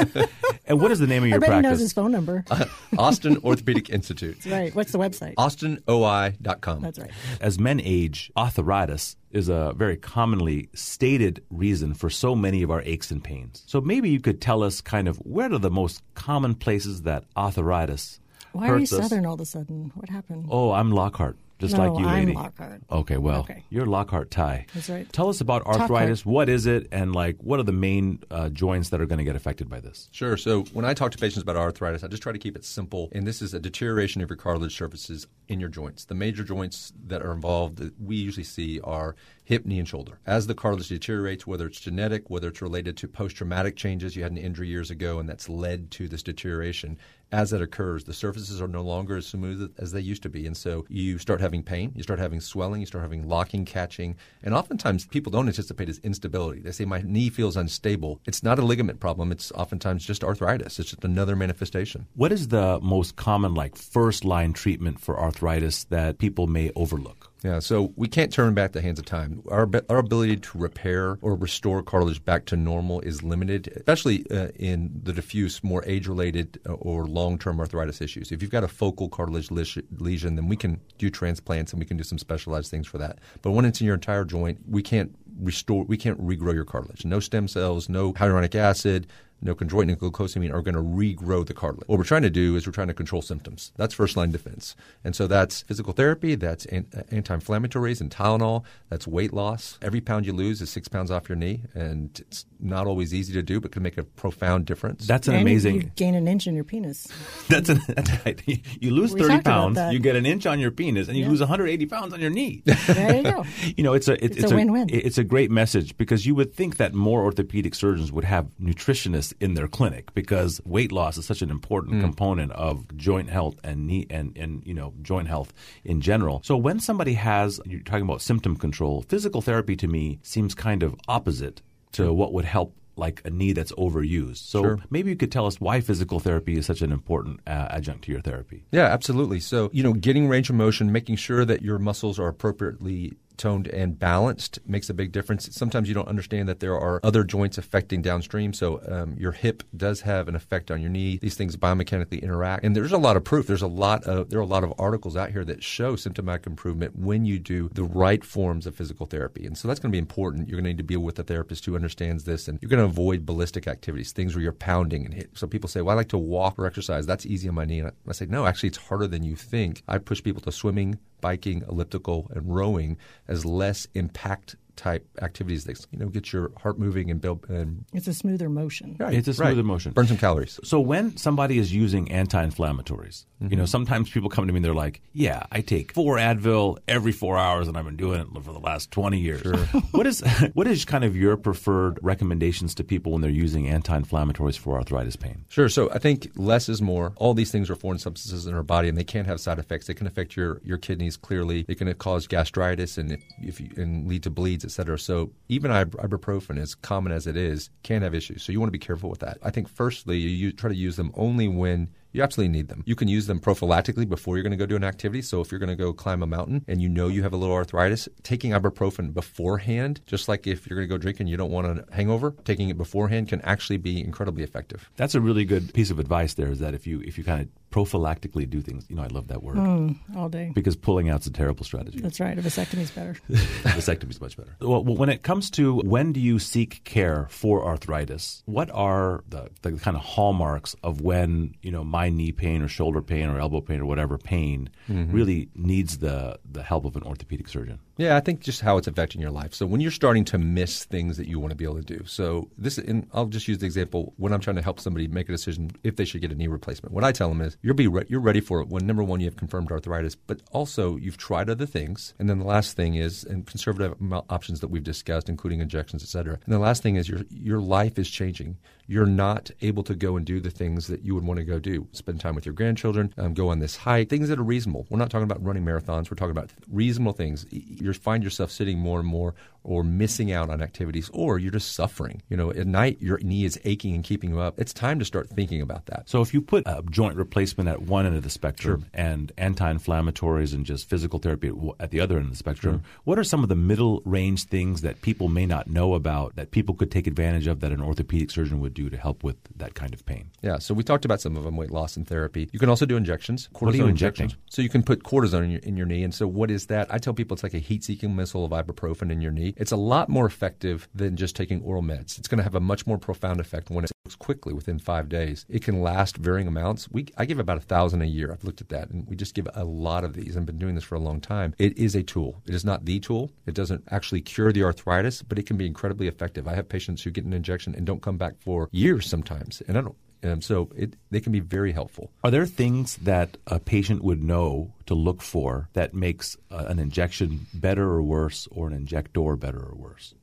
And 0.66 0.80
what 0.80 0.90
is 0.90 0.98
the 0.98 1.06
name 1.06 1.22
of 1.22 1.26
I 1.28 1.30
your 1.30 1.40
bet 1.40 1.54
he 1.54 1.60
knows 1.60 1.78
his 1.80 1.92
phone 1.92 2.12
number. 2.12 2.44
Uh, 2.58 2.64
Austin 2.98 3.36
Orthopedic 3.44 3.88
Institute. 3.90 4.44
right. 4.46 4.74
What's 4.74 4.90
the 4.92 4.98
website? 4.98 5.34
AustinOI.com. 5.36 6.80
That's 6.82 6.98
right. 6.98 7.10
As 7.40 7.58
men 7.58 7.80
age, 7.84 8.32
arthritis 8.36 9.16
is 9.30 9.48
a 9.48 9.72
very 9.76 9.96
commonly 9.96 10.68
stated 10.74 11.42
reason 11.50 11.94
for 11.94 12.10
so 12.10 12.34
many 12.34 12.62
of 12.62 12.70
our 12.70 12.82
aches 12.82 13.10
and 13.10 13.22
pains. 13.22 13.62
So 13.66 13.80
maybe 13.80 14.08
you 14.10 14.20
could 14.20 14.40
tell 14.40 14.62
us 14.62 14.80
kind 14.80 15.06
of 15.08 15.18
where 15.18 15.52
are 15.52 15.58
the 15.58 15.70
most 15.70 16.02
common 16.14 16.54
places 16.54 17.02
that 17.02 17.24
arthritis 17.36 18.18
Why 18.52 18.64
are 18.68 18.74
you 18.74 18.80
hurts 18.80 18.92
us? 18.94 19.02
Southern 19.08 19.26
all 19.26 19.34
of 19.34 19.40
a 19.40 19.44
sudden? 19.46 19.92
What 19.94 20.08
happened? 20.08 20.46
Oh, 20.50 20.72
I'm 20.72 20.90
Lockhart, 20.90 21.36
just 21.58 21.76
No, 21.76 21.92
like 21.92 22.00
you, 22.00 22.06
I'm 22.06 22.18
lady. 22.26 22.32
Lockhart. 22.34 22.82
Okay, 22.90 23.16
well, 23.16 23.40
Okay. 23.40 23.64
you're 23.70 23.86
Lockhart 23.86 24.30
tie. 24.30 24.66
That's 24.74 24.88
right. 24.88 25.10
Tell 25.12 25.28
us 25.28 25.40
about 25.40 25.64
Talk 25.64 25.80
arthritis. 25.80 26.24
What 26.24 26.48
is 26.48 26.66
it, 26.66 26.86
and 26.92 27.14
like, 27.14 27.36
what 27.40 27.58
are 27.58 27.64
the 27.64 27.72
main 27.72 28.20
uh, 28.30 28.48
joints 28.50 28.90
that 28.90 29.00
are 29.00 29.06
going 29.06 29.18
to 29.18 29.24
get 29.24 29.34
affected 29.36 29.68
by 29.68 29.80
this? 29.80 30.08
Sure. 30.12 30.36
So 30.36 30.62
when 30.72 30.84
I 30.84 30.94
talk 30.94 31.10
to 31.12 31.18
patients 31.18 31.42
about 31.42 31.56
arthritis, 31.56 32.04
I 32.04 32.08
just 32.08 32.22
try 32.22 32.32
to 32.32 32.38
keep 32.38 32.56
it 32.56 32.64
simple. 32.64 33.08
And 33.12 33.26
this 33.26 33.42
is 33.42 33.54
a 33.54 33.60
deterioration 33.60 34.22
of 34.22 34.30
your 34.30 34.36
cartilage 34.36 34.76
surfaces 34.76 35.26
in 35.48 35.58
your 35.60 35.68
joints. 35.68 36.04
The 36.04 36.14
major 36.14 36.44
joints 36.44 36.92
that 37.06 37.22
are 37.22 37.32
involved 37.32 37.78
that 37.78 38.00
we 38.00 38.16
usually 38.16 38.44
see 38.44 38.80
are 38.80 39.16
hip, 39.44 39.64
knee, 39.64 39.78
and 39.78 39.88
shoulder. 39.88 40.20
As 40.26 40.46
the 40.46 40.54
cartilage 40.54 40.88
deteriorates, 40.88 41.46
whether 41.46 41.66
it's 41.66 41.80
genetic, 41.80 42.28
whether 42.30 42.48
it's 42.48 42.60
related 42.62 42.96
to 42.98 43.08
post 43.08 43.36
traumatic 43.36 43.76
changes, 43.76 44.14
you 44.14 44.22
had 44.22 44.32
an 44.32 44.38
injury 44.38 44.68
years 44.68 44.90
ago 44.90 45.18
and 45.18 45.28
that's 45.28 45.48
led 45.48 45.90
to 45.92 46.06
this 46.06 46.22
deterioration. 46.22 46.98
As 47.30 47.50
that 47.50 47.60
occurs, 47.60 48.04
the 48.04 48.14
surfaces 48.14 48.62
are 48.62 48.68
no 48.68 48.80
longer 48.80 49.18
as 49.18 49.26
smooth 49.26 49.74
as 49.78 49.92
they 49.92 50.00
used 50.00 50.22
to 50.22 50.30
be. 50.30 50.46
And 50.46 50.56
so 50.56 50.86
you 50.88 51.18
start 51.18 51.42
having 51.42 51.62
pain, 51.62 51.92
you 51.94 52.02
start 52.02 52.18
having 52.18 52.40
swelling, 52.40 52.80
you 52.80 52.86
start 52.86 53.02
having 53.02 53.28
locking, 53.28 53.66
catching. 53.66 54.16
And 54.42 54.54
oftentimes 54.54 55.04
people 55.06 55.30
don't 55.30 55.46
anticipate 55.46 55.90
as 55.90 55.98
instability. 55.98 56.60
They 56.60 56.72
say, 56.72 56.86
my 56.86 57.02
knee 57.04 57.28
feels 57.28 57.56
unstable. 57.56 58.20
It's 58.26 58.42
not 58.42 58.58
a 58.58 58.62
ligament 58.62 58.98
problem, 58.98 59.30
it's 59.30 59.52
oftentimes 59.52 60.06
just 60.06 60.24
arthritis. 60.24 60.78
It's 60.78 60.90
just 60.90 61.04
another 61.04 61.36
manifestation. 61.36 62.06
What 62.14 62.32
is 62.32 62.48
the 62.48 62.80
most 62.80 63.16
common, 63.16 63.52
like, 63.52 63.76
first 63.76 64.24
line 64.24 64.54
treatment 64.54 64.98
for 64.98 65.20
arthritis 65.20 65.84
that 65.84 66.18
people 66.18 66.46
may 66.46 66.72
overlook? 66.74 67.27
Yeah, 67.44 67.60
so 67.60 67.92
we 67.94 68.08
can't 68.08 68.32
turn 68.32 68.54
back 68.54 68.72
the 68.72 68.82
hands 68.82 68.98
of 68.98 69.04
time. 69.04 69.42
Our, 69.48 69.68
our 69.88 69.98
ability 69.98 70.38
to 70.38 70.58
repair 70.58 71.18
or 71.22 71.36
restore 71.36 71.82
cartilage 71.84 72.24
back 72.24 72.46
to 72.46 72.56
normal 72.56 73.00
is 73.02 73.22
limited, 73.22 73.72
especially 73.76 74.26
uh, 74.30 74.48
in 74.56 74.90
the 75.04 75.12
diffuse, 75.12 75.62
more 75.62 75.84
age 75.86 76.08
related 76.08 76.58
or 76.66 77.06
long 77.06 77.38
term 77.38 77.60
arthritis 77.60 78.00
issues. 78.00 78.32
If 78.32 78.42
you've 78.42 78.50
got 78.50 78.64
a 78.64 78.68
focal 78.68 79.08
cartilage 79.08 79.52
lesion, 79.52 80.34
then 80.34 80.48
we 80.48 80.56
can 80.56 80.80
do 80.98 81.10
transplants 81.10 81.72
and 81.72 81.78
we 81.78 81.86
can 81.86 81.96
do 81.96 82.02
some 82.02 82.18
specialized 82.18 82.72
things 82.72 82.88
for 82.88 82.98
that. 82.98 83.20
But 83.42 83.52
when 83.52 83.64
it's 83.64 83.80
in 83.80 83.86
your 83.86 83.94
entire 83.94 84.24
joint, 84.24 84.58
we 84.68 84.82
can't 84.82 85.14
restore, 85.40 85.84
we 85.84 85.96
can't 85.96 86.20
regrow 86.20 86.54
your 86.54 86.64
cartilage. 86.64 87.04
No 87.04 87.20
stem 87.20 87.46
cells, 87.46 87.88
no 87.88 88.12
hyaluronic 88.14 88.56
acid, 88.56 89.06
no 89.40 89.54
chondroitin 89.54 89.88
and 89.90 89.98
glucosamine 90.00 90.52
are 90.52 90.62
going 90.62 90.74
to 90.74 90.80
regrow 90.82 91.46
the 91.46 91.54
cartilage. 91.54 91.86
What 91.88 91.98
we're 91.98 92.04
trying 92.04 92.22
to 92.22 92.30
do 92.30 92.56
is 92.56 92.66
we're 92.66 92.72
trying 92.72 92.88
to 92.88 92.94
control 92.94 93.22
symptoms. 93.22 93.72
That's 93.76 93.94
first 93.94 94.16
line 94.16 94.30
defense. 94.32 94.74
And 95.04 95.14
so 95.14 95.26
that's 95.26 95.62
physical 95.62 95.92
therapy, 95.92 96.34
that's 96.34 96.66
an- 96.66 96.86
uh, 96.96 97.02
anti-inflammatories 97.10 98.00
and 98.00 98.10
Tylenol, 98.10 98.64
that's 98.88 99.06
weight 99.06 99.32
loss. 99.32 99.78
Every 99.82 100.00
pound 100.00 100.26
you 100.26 100.32
lose 100.32 100.60
is 100.60 100.70
six 100.70 100.88
pounds 100.88 101.10
off 101.10 101.28
your 101.28 101.36
knee, 101.36 101.62
and 101.74 102.10
it's 102.28 102.46
not 102.60 102.86
always 102.86 103.14
easy 103.14 103.32
to 103.34 103.42
do, 103.42 103.60
but 103.60 103.70
can 103.72 103.82
make 103.82 103.96
a 103.98 104.02
profound 104.04 104.66
difference. 104.66 105.06
That's 105.06 105.28
an 105.28 105.34
and 105.34 105.42
amazing. 105.42 105.74
You 105.76 105.82
gain 105.96 106.14
an 106.14 106.26
inch 106.26 106.46
in 106.46 106.54
your 106.54 106.64
penis. 106.64 107.06
That's, 107.48 107.68
an, 107.68 107.80
that's 107.88 108.10
right. 108.26 108.42
You 108.80 108.90
lose 108.90 109.14
We 109.14 109.20
30 109.22 109.42
pounds, 109.42 109.78
you 109.92 109.98
get 109.98 110.16
an 110.16 110.26
inch 110.26 110.46
on 110.46 110.58
your 110.60 110.70
penis, 110.70 111.08
and 111.08 111.16
you 111.16 111.24
Yeah. 111.24 111.30
lose 111.30 111.40
180 111.40 111.86
pounds 111.86 112.12
on 112.12 112.20
your 112.20 112.30
knee. 112.30 112.62
There 112.88 113.16
you 113.16 113.22
go. 113.22 113.44
you 113.76 113.84
know, 113.84 113.92
it's 113.94 114.08
a 114.08 114.22
it's, 114.24 114.36
It's 114.36 114.50
a 114.52 114.54
win-win. 114.56 114.88
It's 114.90 115.18
a 115.18 115.24
great 115.24 115.50
message 115.50 115.96
because 115.96 116.26
you 116.26 116.34
would 116.34 116.52
think 116.54 116.76
that 116.78 116.94
more 116.94 117.22
orthopedic 117.22 117.74
surgeons 117.74 118.10
would 118.12 118.24
have 118.24 118.46
nutritionists 118.60 119.27
in 119.40 119.54
their 119.54 119.68
clinic 119.68 120.12
because 120.14 120.60
weight 120.64 120.92
loss 120.92 121.16
is 121.18 121.26
such 121.26 121.42
an 121.42 121.50
important 121.50 121.94
Mm. 121.96 122.00
component 122.00 122.52
of 122.52 122.84
joint 122.96 123.30
health 123.30 123.56
and 123.64 123.86
knee 123.86 124.06
and 124.10 124.36
and 124.36 124.62
you 124.66 124.74
know 124.74 124.92
joint 125.02 125.28
health 125.28 125.52
in 125.84 126.00
general. 126.00 126.40
So 126.44 126.56
when 126.56 126.80
somebody 126.80 127.14
has 127.14 127.60
you're 127.64 127.80
talking 127.80 128.04
about 128.04 128.20
symptom 128.22 128.56
control, 128.56 129.02
physical 129.08 129.40
therapy 129.42 129.76
to 129.76 129.88
me 129.88 130.18
seems 130.22 130.54
kind 130.54 130.82
of 130.82 130.94
opposite 131.08 131.62
to 131.92 132.12
what 132.12 132.32
would 132.32 132.44
help 132.44 132.74
like 132.96 133.22
a 133.24 133.30
knee 133.30 133.52
that's 133.52 133.70
overused. 133.72 134.38
So 134.38 134.62
Sure. 134.62 134.78
maybe 134.90 135.10
you 135.10 135.16
could 135.16 135.30
tell 135.30 135.46
us 135.46 135.60
why 135.60 135.80
physical 135.80 136.18
therapy 136.18 136.58
is 136.58 136.66
such 136.66 136.82
an 136.82 136.90
important 136.90 137.38
uh, 137.46 137.68
adjunct 137.70 138.02
to 138.06 138.12
your 138.12 138.20
therapy. 138.20 138.64
Yeah, 138.72 138.86
absolutely. 138.86 139.38
So, 139.38 139.70
you 139.72 139.84
know, 139.84 139.92
getting 139.92 140.26
range 140.28 140.50
of 140.50 140.56
motion, 140.56 140.90
making 140.90 141.14
sure 141.16 141.44
that 141.44 141.62
your 141.62 141.78
muscles 141.78 142.18
are 142.18 142.26
appropriately 142.26 143.12
toned 143.38 143.68
and 143.68 143.98
balanced 143.98 144.58
makes 144.66 144.90
a 144.90 144.94
big 144.94 145.12
difference. 145.12 145.48
Sometimes 145.54 145.88
you 145.88 145.94
don't 145.94 146.08
understand 146.08 146.48
that 146.48 146.60
there 146.60 146.78
are 146.78 147.00
other 147.02 147.24
joints 147.24 147.56
affecting 147.58 148.02
downstream. 148.02 148.52
So 148.52 148.80
um, 148.88 149.14
your 149.18 149.32
hip 149.32 149.62
does 149.76 150.02
have 150.02 150.28
an 150.28 150.34
effect 150.34 150.70
on 150.70 150.80
your 150.80 150.90
knee. 150.90 151.18
These 151.20 151.36
things 151.36 151.56
biomechanically 151.56 152.22
interact, 152.22 152.64
and 152.64 152.76
there's 152.76 152.92
a 152.92 152.98
lot 152.98 153.16
of 153.16 153.24
proof. 153.24 153.46
There's 153.46 153.62
a 153.62 153.66
lot 153.66 154.04
of 154.04 154.30
there 154.30 154.38
are 154.38 154.42
a 154.42 154.46
lot 154.46 154.64
of 154.64 154.74
articles 154.78 155.16
out 155.16 155.30
here 155.30 155.44
that 155.44 155.62
show 155.62 155.96
symptomatic 155.96 156.46
improvement 156.46 156.98
when 156.98 157.24
you 157.24 157.38
do 157.38 157.70
the 157.72 157.84
right 157.84 158.24
forms 158.24 158.66
of 158.66 158.74
physical 158.74 159.06
therapy. 159.06 159.46
And 159.46 159.56
so 159.56 159.68
that's 159.68 159.80
going 159.80 159.90
to 159.90 159.94
be 159.94 159.98
important. 159.98 160.48
You're 160.48 160.56
going 160.56 160.64
to 160.64 160.70
need 160.70 160.78
to 160.78 160.84
be 160.84 160.96
with 160.96 161.18
a 161.18 161.22
therapist 161.22 161.64
who 161.64 161.74
understands 161.74 162.24
this, 162.24 162.48
and 162.48 162.58
you're 162.60 162.68
going 162.68 162.78
to 162.78 162.84
avoid 162.84 163.24
ballistic 163.24 163.66
activities, 163.68 164.12
things 164.12 164.34
where 164.34 164.42
you're 164.42 164.52
pounding 164.52 165.04
and 165.04 165.14
hit. 165.14 165.30
So 165.34 165.46
people 165.46 165.68
say, 165.68 165.80
"Well, 165.80 165.92
I 165.92 165.96
like 165.96 166.08
to 166.08 166.18
walk 166.18 166.58
or 166.58 166.66
exercise. 166.66 167.06
That's 167.06 167.26
easy 167.26 167.48
on 167.48 167.54
my 167.54 167.64
knee." 167.64 167.80
And 167.80 167.92
I 168.06 168.12
say, 168.12 168.26
"No, 168.26 168.46
actually, 168.46 168.68
it's 168.68 168.78
harder 168.78 169.06
than 169.06 169.22
you 169.22 169.36
think." 169.36 169.82
I 169.86 169.98
push 169.98 170.22
people 170.22 170.42
to 170.42 170.52
swimming, 170.52 170.98
biking, 171.20 171.62
elliptical, 171.68 172.30
and 172.34 172.54
rowing 172.54 172.96
as 173.26 173.44
less 173.44 173.86
impact 173.94 174.56
type 174.78 175.06
activities 175.20 175.64
that 175.64 175.84
you 175.90 175.98
know 175.98 176.08
get 176.08 176.32
your 176.32 176.50
heart 176.56 176.78
moving 176.78 177.10
and 177.10 177.20
build. 177.20 177.44
And 177.50 177.84
It's 177.92 178.06
a 178.06 178.14
smoother 178.14 178.48
motion. 178.48 178.96
Right, 178.98 179.12
It's 179.12 179.28
a 179.28 179.34
smoother 179.34 179.56
right. 179.56 179.64
motion. 179.64 179.92
Burn 179.92 180.06
some 180.06 180.16
calories. 180.16 180.58
So 180.64 180.80
when 180.80 181.16
somebody 181.16 181.58
is 181.58 181.74
using 181.74 182.10
anti-inflammatories, 182.10 183.26
you 183.40 183.48
know, 183.50 183.56
mm-hmm. 183.56 183.64
sometimes 183.66 184.10
people 184.10 184.30
come 184.30 184.46
to 184.46 184.52
me 184.52 184.58
and 184.58 184.64
they're 184.64 184.74
like, 184.74 185.02
"Yeah, 185.12 185.44
I 185.52 185.60
take 185.60 185.92
four 185.92 186.16
Advil 186.16 186.78
every 186.88 187.12
four 187.12 187.36
hours, 187.36 187.68
and 187.68 187.76
I've 187.76 187.84
been 187.84 187.96
doing 187.96 188.20
it 188.20 188.28
for 188.42 188.52
the 188.52 188.60
last 188.60 188.90
twenty 188.90 189.18
years." 189.18 189.42
what 189.90 190.06
is 190.06 190.22
what 190.54 190.66
is 190.66 190.84
kind 190.84 191.04
of 191.04 191.16
your 191.16 191.36
preferred 191.36 191.98
recommendations 192.02 192.74
to 192.76 192.84
people 192.84 193.12
when 193.12 193.20
they're 193.20 193.30
using 193.30 193.68
anti-inflammatories 193.68 194.56
for 194.56 194.76
arthritis 194.76 195.16
pain? 195.16 195.44
Sure. 195.48 195.68
So 195.68 195.90
I 195.90 195.98
think 195.98 196.30
less 196.36 196.68
is 196.68 196.80
more. 196.80 197.12
All 197.16 197.34
these 197.34 197.50
things 197.50 197.68
are 197.68 197.74
foreign 197.74 197.98
substances 197.98 198.46
in 198.46 198.54
our 198.54 198.62
body, 198.62 198.88
and 198.88 198.96
they 198.96 199.04
can 199.04 199.24
have 199.24 199.40
side 199.40 199.58
effects. 199.58 199.86
They 199.86 199.94
can 199.94 200.06
affect 200.06 200.36
your, 200.36 200.60
your 200.64 200.78
kidneys 200.78 201.16
clearly. 201.16 201.62
They 201.62 201.74
can 201.74 201.92
cause 201.94 202.26
gastritis 202.26 202.98
and 202.98 203.12
if, 203.12 203.22
if 203.40 203.60
you, 203.60 203.70
and 203.76 204.08
lead 204.08 204.22
to 204.24 204.30
bleeds, 204.30 204.64
et 204.68 204.72
cetera. 204.72 204.98
So 204.98 205.32
even 205.48 205.70
ibuprofen, 205.70 206.58
as 206.58 206.74
common 206.74 207.12
as 207.12 207.26
it 207.26 207.36
is, 207.36 207.70
can 207.82 208.02
have 208.02 208.14
issues. 208.14 208.42
So 208.42 208.52
you 208.52 208.60
want 208.60 208.68
to 208.68 208.78
be 208.78 208.78
careful 208.78 209.10
with 209.10 209.20
that. 209.20 209.38
I 209.42 209.50
think 209.50 209.68
firstly, 209.68 210.18
you 210.18 210.52
try 210.52 210.68
to 210.68 210.76
use 210.76 210.96
them 210.96 211.10
only 211.14 211.48
when 211.48 211.88
you 212.12 212.22
absolutely 212.22 212.56
need 212.56 212.68
them. 212.68 212.82
You 212.86 212.96
can 212.96 213.08
use 213.08 213.26
them 213.26 213.38
prophylactically 213.38 214.08
before 214.08 214.36
you're 214.36 214.42
going 214.42 214.50
to 214.50 214.56
go 214.56 214.66
do 214.66 214.76
an 214.76 214.84
activity. 214.84 215.20
So 215.20 215.40
if 215.40 215.50
you're 215.50 215.58
going 215.58 215.68
to 215.68 215.76
go 215.76 215.92
climb 215.92 216.22
a 216.22 216.26
mountain 216.26 216.64
and 216.66 216.80
you 216.80 216.88
know 216.88 217.08
you 217.08 217.22
have 217.22 217.34
a 217.34 217.36
little 217.36 217.54
arthritis, 217.54 218.08
taking 218.22 218.52
ibuprofen 218.52 219.12
beforehand, 219.12 220.00
just 220.06 220.26
like 220.26 220.46
if 220.46 220.66
you're 220.66 220.78
going 220.78 220.88
to 220.88 220.92
go 220.92 220.98
drink 220.98 221.20
and 221.20 221.28
you 221.28 221.36
don't 221.36 221.50
want 221.50 221.66
a 221.66 221.84
hangover, 221.94 222.34
taking 222.44 222.70
it 222.70 222.78
beforehand 222.78 223.28
can 223.28 223.42
actually 223.42 223.76
be 223.76 224.00
incredibly 224.00 224.42
effective. 224.42 224.90
That's 224.96 225.14
a 225.14 225.20
really 225.20 225.44
good 225.44 225.72
piece 225.74 225.90
of 225.90 225.98
advice. 225.98 226.34
There 226.34 226.50
is 226.50 226.60
that 226.60 226.74
if 226.74 226.86
you 226.86 227.00
if 227.02 227.18
you 227.18 227.24
kind 227.24 227.42
of 227.42 227.67
prophylactically 227.70 228.48
do 228.48 228.60
things, 228.60 228.86
you 228.88 228.96
know, 228.96 229.02
I 229.02 229.08
love 229.08 229.28
that 229.28 229.42
word 229.42 229.56
hmm, 229.56 229.92
all 230.16 230.28
day. 230.28 230.50
because 230.54 230.76
pulling 230.76 231.10
out's 231.10 231.26
a 231.26 231.32
terrible 231.32 231.64
strategy. 231.64 232.00
That's 232.00 232.20
right. 232.20 232.38
A 232.38 232.42
vasectomy's 232.42 232.90
better. 232.90 233.16
vasectomy 233.30 234.10
is 234.10 234.20
much 234.20 234.36
better. 234.36 234.56
Well, 234.60 234.84
when 234.84 235.08
it 235.08 235.22
comes 235.22 235.50
to 235.52 235.76
when 235.80 236.12
do 236.12 236.20
you 236.20 236.38
seek 236.38 236.82
care 236.84 237.26
for 237.30 237.64
arthritis, 237.64 238.42
what 238.46 238.70
are 238.70 239.24
the, 239.28 239.50
the 239.62 239.72
kind 239.72 239.96
of 239.96 240.02
hallmarks 240.02 240.74
of 240.82 241.00
when 241.00 241.54
you 241.62 241.70
know 241.70 241.84
my 241.84 242.08
knee 242.08 242.32
pain 242.32 242.62
or 242.62 242.68
shoulder 242.68 243.02
pain 243.02 243.28
or 243.28 243.38
elbow 243.38 243.60
pain 243.60 243.80
or 243.80 243.86
whatever 243.86 244.18
pain 244.18 244.70
mm-hmm. 244.88 245.12
really 245.12 245.48
needs 245.54 245.98
the 245.98 246.38
the 246.50 246.62
help 246.62 246.84
of 246.84 246.96
an 246.96 247.02
orthopedic 247.02 247.48
surgeon? 247.48 247.78
Yeah, 247.98 248.16
I 248.16 248.20
think 248.20 248.40
just 248.40 248.60
how 248.60 248.78
it's 248.78 248.86
affecting 248.86 249.20
your 249.20 249.32
life. 249.32 249.52
So 249.52 249.66
when 249.66 249.80
you're 249.80 249.90
starting 249.90 250.24
to 250.26 250.38
miss 250.38 250.84
things 250.84 251.16
that 251.16 251.28
you 251.28 251.38
want 251.38 251.50
to 251.50 251.56
be 251.56 251.64
able 251.64 251.76
to 251.76 251.82
do. 251.82 252.04
So 252.06 252.48
this, 252.56 252.78
and 252.78 253.08
I'll 253.12 253.26
just 253.26 253.48
use 253.48 253.58
the 253.58 253.66
example 253.66 254.14
when 254.16 254.32
I'm 254.32 254.40
trying 254.40 254.56
to 254.56 254.62
help 254.62 254.80
somebody 254.80 255.08
make 255.08 255.28
a 255.28 255.32
decision 255.32 255.72
if 255.82 255.96
they 255.96 256.04
should 256.04 256.20
get 256.20 256.32
a 256.32 256.34
knee 256.34 256.46
replacement. 256.46 256.94
What 256.94 257.04
I 257.04 257.12
tell 257.12 257.28
them 257.28 257.40
is 257.40 257.57
you'll 257.62 257.74
be 257.74 257.86
re- 257.86 258.04
you're 258.08 258.20
ready 258.20 258.40
for 258.40 258.60
it 258.60 258.68
when 258.68 258.86
number 258.86 259.02
one 259.02 259.20
you 259.20 259.26
have 259.26 259.36
confirmed 259.36 259.70
arthritis, 259.72 260.14
but 260.14 260.42
also 260.52 260.96
you've 260.96 261.16
tried 261.16 261.50
other 261.50 261.66
things, 261.66 262.14
and 262.18 262.28
then 262.28 262.38
the 262.38 262.44
last 262.44 262.76
thing 262.76 262.94
is 262.94 263.24
and 263.24 263.46
conservative 263.46 263.94
options 264.28 264.60
that 264.60 264.68
we've 264.68 264.84
discussed, 264.84 265.28
including 265.28 265.60
injections, 265.60 266.02
et 266.02 266.08
cetera. 266.08 266.38
And 266.44 266.54
the 266.54 266.58
last 266.58 266.82
thing 266.82 266.96
is 266.96 267.08
your 267.08 267.20
your 267.30 267.60
life 267.60 267.98
is 267.98 268.08
changing. 268.08 268.58
You're 268.90 269.06
not 269.06 269.50
able 269.60 269.82
to 269.84 269.94
go 269.94 270.16
and 270.16 270.24
do 270.24 270.40
the 270.40 270.50
things 270.50 270.86
that 270.86 271.02
you 271.02 271.14
would 271.14 271.24
want 271.24 271.38
to 271.38 271.44
go 271.44 271.58
do. 271.58 271.86
Spend 271.92 272.20
time 272.20 272.34
with 272.34 272.46
your 272.46 272.54
grandchildren, 272.54 273.12
um, 273.18 273.34
go 273.34 273.50
on 273.50 273.58
this 273.58 273.76
hike, 273.76 274.08
things 274.08 274.30
that 274.30 274.38
are 274.38 274.42
reasonable. 274.42 274.86
We're 274.88 274.98
not 274.98 275.10
talking 275.10 275.24
about 275.30 275.44
running 275.44 275.64
marathons. 275.64 276.10
We're 276.10 276.16
talking 276.16 276.30
about 276.30 276.50
reasonable 276.72 277.12
things. 277.12 277.44
You 277.50 277.92
find 277.92 278.24
yourself 278.24 278.50
sitting 278.50 278.78
more 278.78 278.98
and 278.98 279.06
more 279.06 279.34
or 279.68 279.84
missing 279.84 280.32
out 280.32 280.48
on 280.48 280.62
activities, 280.62 281.10
or 281.12 281.38
you're 281.38 281.52
just 281.52 281.74
suffering. 281.74 282.22
You 282.30 282.38
know, 282.38 282.50
at 282.50 282.66
night 282.66 283.02
your 283.02 283.18
knee 283.18 283.44
is 283.44 283.60
aching 283.64 283.94
and 283.94 284.02
keeping 284.02 284.30
you 284.30 284.40
up. 284.40 284.58
It's 284.58 284.72
time 284.72 284.98
to 284.98 285.04
start 285.04 285.28
thinking 285.28 285.60
about 285.60 285.84
that. 285.86 286.08
So 286.08 286.22
if 286.22 286.32
you 286.32 286.40
put 286.40 286.66
a 286.66 286.82
joint 286.88 287.16
replacement 287.16 287.68
at 287.68 287.82
one 287.82 288.06
end 288.06 288.16
of 288.16 288.22
the 288.22 288.30
spectrum 288.30 288.86
and 288.94 289.30
anti-inflammatories 289.36 290.54
and 290.54 290.64
just 290.64 290.88
physical 290.88 291.18
therapy 291.18 291.48
at, 291.48 291.54
at 291.80 291.90
the 291.90 292.00
other 292.00 292.16
end 292.16 292.26
of 292.26 292.30
the 292.30 292.38
spectrum, 292.38 292.82
what 293.04 293.18
are 293.18 293.24
some 293.24 293.42
of 293.42 293.50
the 293.50 293.56
middle 293.56 294.00
range 294.06 294.44
things 294.44 294.80
that 294.80 295.02
people 295.02 295.28
may 295.28 295.44
not 295.44 295.68
know 295.68 295.92
about 295.92 296.36
that 296.36 296.50
people 296.50 296.74
could 296.74 296.90
take 296.90 297.06
advantage 297.06 297.46
of 297.46 297.60
that 297.60 297.72
an 297.72 297.82
orthopedic 297.82 298.30
surgeon 298.30 298.60
would 298.60 298.77
do 298.78 298.90
to 298.90 298.96
help 298.96 299.24
with 299.24 299.36
that 299.56 299.74
kind 299.74 299.92
of 299.92 300.04
pain? 300.06 300.30
Yeah, 300.42 300.58
so 300.58 300.74
we 300.74 300.82
talked 300.82 301.04
about 301.04 301.20
some 301.20 301.36
of 301.36 301.44
them, 301.44 301.56
weight 301.56 301.70
loss 301.70 301.96
and 301.96 302.06
therapy. 302.06 302.48
You 302.52 302.58
can 302.58 302.68
also 302.68 302.86
do 302.86 302.96
injections. 302.96 303.48
What 303.52 303.74
are 303.74 303.76
you 303.76 303.84
cortisone 303.84 303.90
injecting? 303.90 304.24
injections. 304.24 304.42
So 304.50 304.62
you 304.62 304.68
can 304.68 304.82
put 304.82 305.02
cortisone 305.02 305.44
in 305.44 305.50
your, 305.50 305.60
in 305.60 305.76
your 305.76 305.86
knee. 305.86 306.04
And 306.04 306.14
so 306.14 306.26
what 306.26 306.50
is 306.50 306.66
that? 306.66 306.92
I 306.92 306.98
tell 306.98 307.14
people 307.14 307.34
it's 307.34 307.42
like 307.42 307.54
a 307.54 307.58
heat-seeking 307.58 308.14
missile 308.14 308.44
of 308.44 308.52
ibuprofen 308.52 309.10
in 309.10 309.20
your 309.20 309.32
knee. 309.32 309.54
It's 309.56 309.72
a 309.72 309.76
lot 309.76 310.08
more 310.08 310.26
effective 310.26 310.88
than 310.94 311.16
just 311.16 311.34
taking 311.36 311.62
oral 311.62 311.82
meds. 311.82 312.18
It's 312.18 312.28
going 312.28 312.38
to 312.38 312.44
have 312.44 312.54
a 312.54 312.60
much 312.60 312.86
more 312.86 312.98
profound 312.98 313.40
effect 313.40 313.70
when 313.70 313.84
it 313.84 313.90
works 314.04 314.16
quickly 314.16 314.52
within 314.52 314.78
five 314.78 315.08
days. 315.08 315.44
It 315.48 315.62
can 315.62 315.82
last 315.82 316.16
varying 316.16 316.48
amounts. 316.48 316.90
We, 316.90 317.06
I 317.16 317.24
give 317.24 317.38
about 317.38 317.58
a 317.58 317.60
thousand 317.60 318.02
a 318.02 318.06
year. 318.06 318.32
I've 318.32 318.44
looked 318.44 318.60
at 318.60 318.68
that, 318.70 318.90
and 318.90 319.06
we 319.08 319.16
just 319.16 319.34
give 319.34 319.48
a 319.54 319.64
lot 319.64 320.04
of 320.04 320.14
these. 320.14 320.36
I've 320.36 320.46
been 320.46 320.58
doing 320.58 320.74
this 320.74 320.84
for 320.84 320.94
a 320.94 321.00
long 321.00 321.20
time. 321.20 321.54
It 321.58 321.76
is 321.76 321.94
a 321.94 322.02
tool. 322.02 322.40
It 322.46 322.54
is 322.54 322.64
not 322.64 322.84
the 322.84 323.00
tool. 323.00 323.30
It 323.46 323.54
doesn't 323.54 323.84
actually 323.90 324.20
cure 324.20 324.52
the 324.52 324.62
arthritis, 324.62 325.22
but 325.22 325.38
it 325.38 325.46
can 325.46 325.56
be 325.56 325.66
incredibly 325.66 326.08
effective. 326.08 326.46
I 326.46 326.54
have 326.54 326.68
patients 326.68 327.02
who 327.02 327.10
get 327.10 327.24
an 327.24 327.32
injection 327.32 327.74
and 327.74 327.86
don't 327.86 328.02
come 328.02 328.16
back 328.16 328.34
for 328.38 328.67
years 328.70 329.06
sometimes, 329.06 329.62
and 329.66 329.78
I 329.78 329.82
don't. 329.82 329.96
Um, 330.24 330.42
so 330.42 330.68
it, 330.76 330.94
they 331.10 331.20
can 331.20 331.30
be 331.30 331.40
very 331.40 331.72
helpful. 331.72 332.10
Are 332.24 332.30
there 332.30 332.44
things 332.44 332.96
that 332.96 333.36
a 333.46 333.60
patient 333.60 334.02
would 334.02 334.22
know 334.22 334.72
to 334.86 334.94
look 334.94 335.22
for 335.22 335.68
that 335.74 335.94
makes 335.94 336.36
uh, 336.50 336.64
an 336.66 336.80
injection 336.80 337.46
better 337.54 337.84
or 337.84 338.02
worse, 338.02 338.48
or 338.50 338.66
an 338.66 338.74
injector 338.74 339.36
better 339.36 339.60
or 339.60 339.74
worse? 339.76 340.14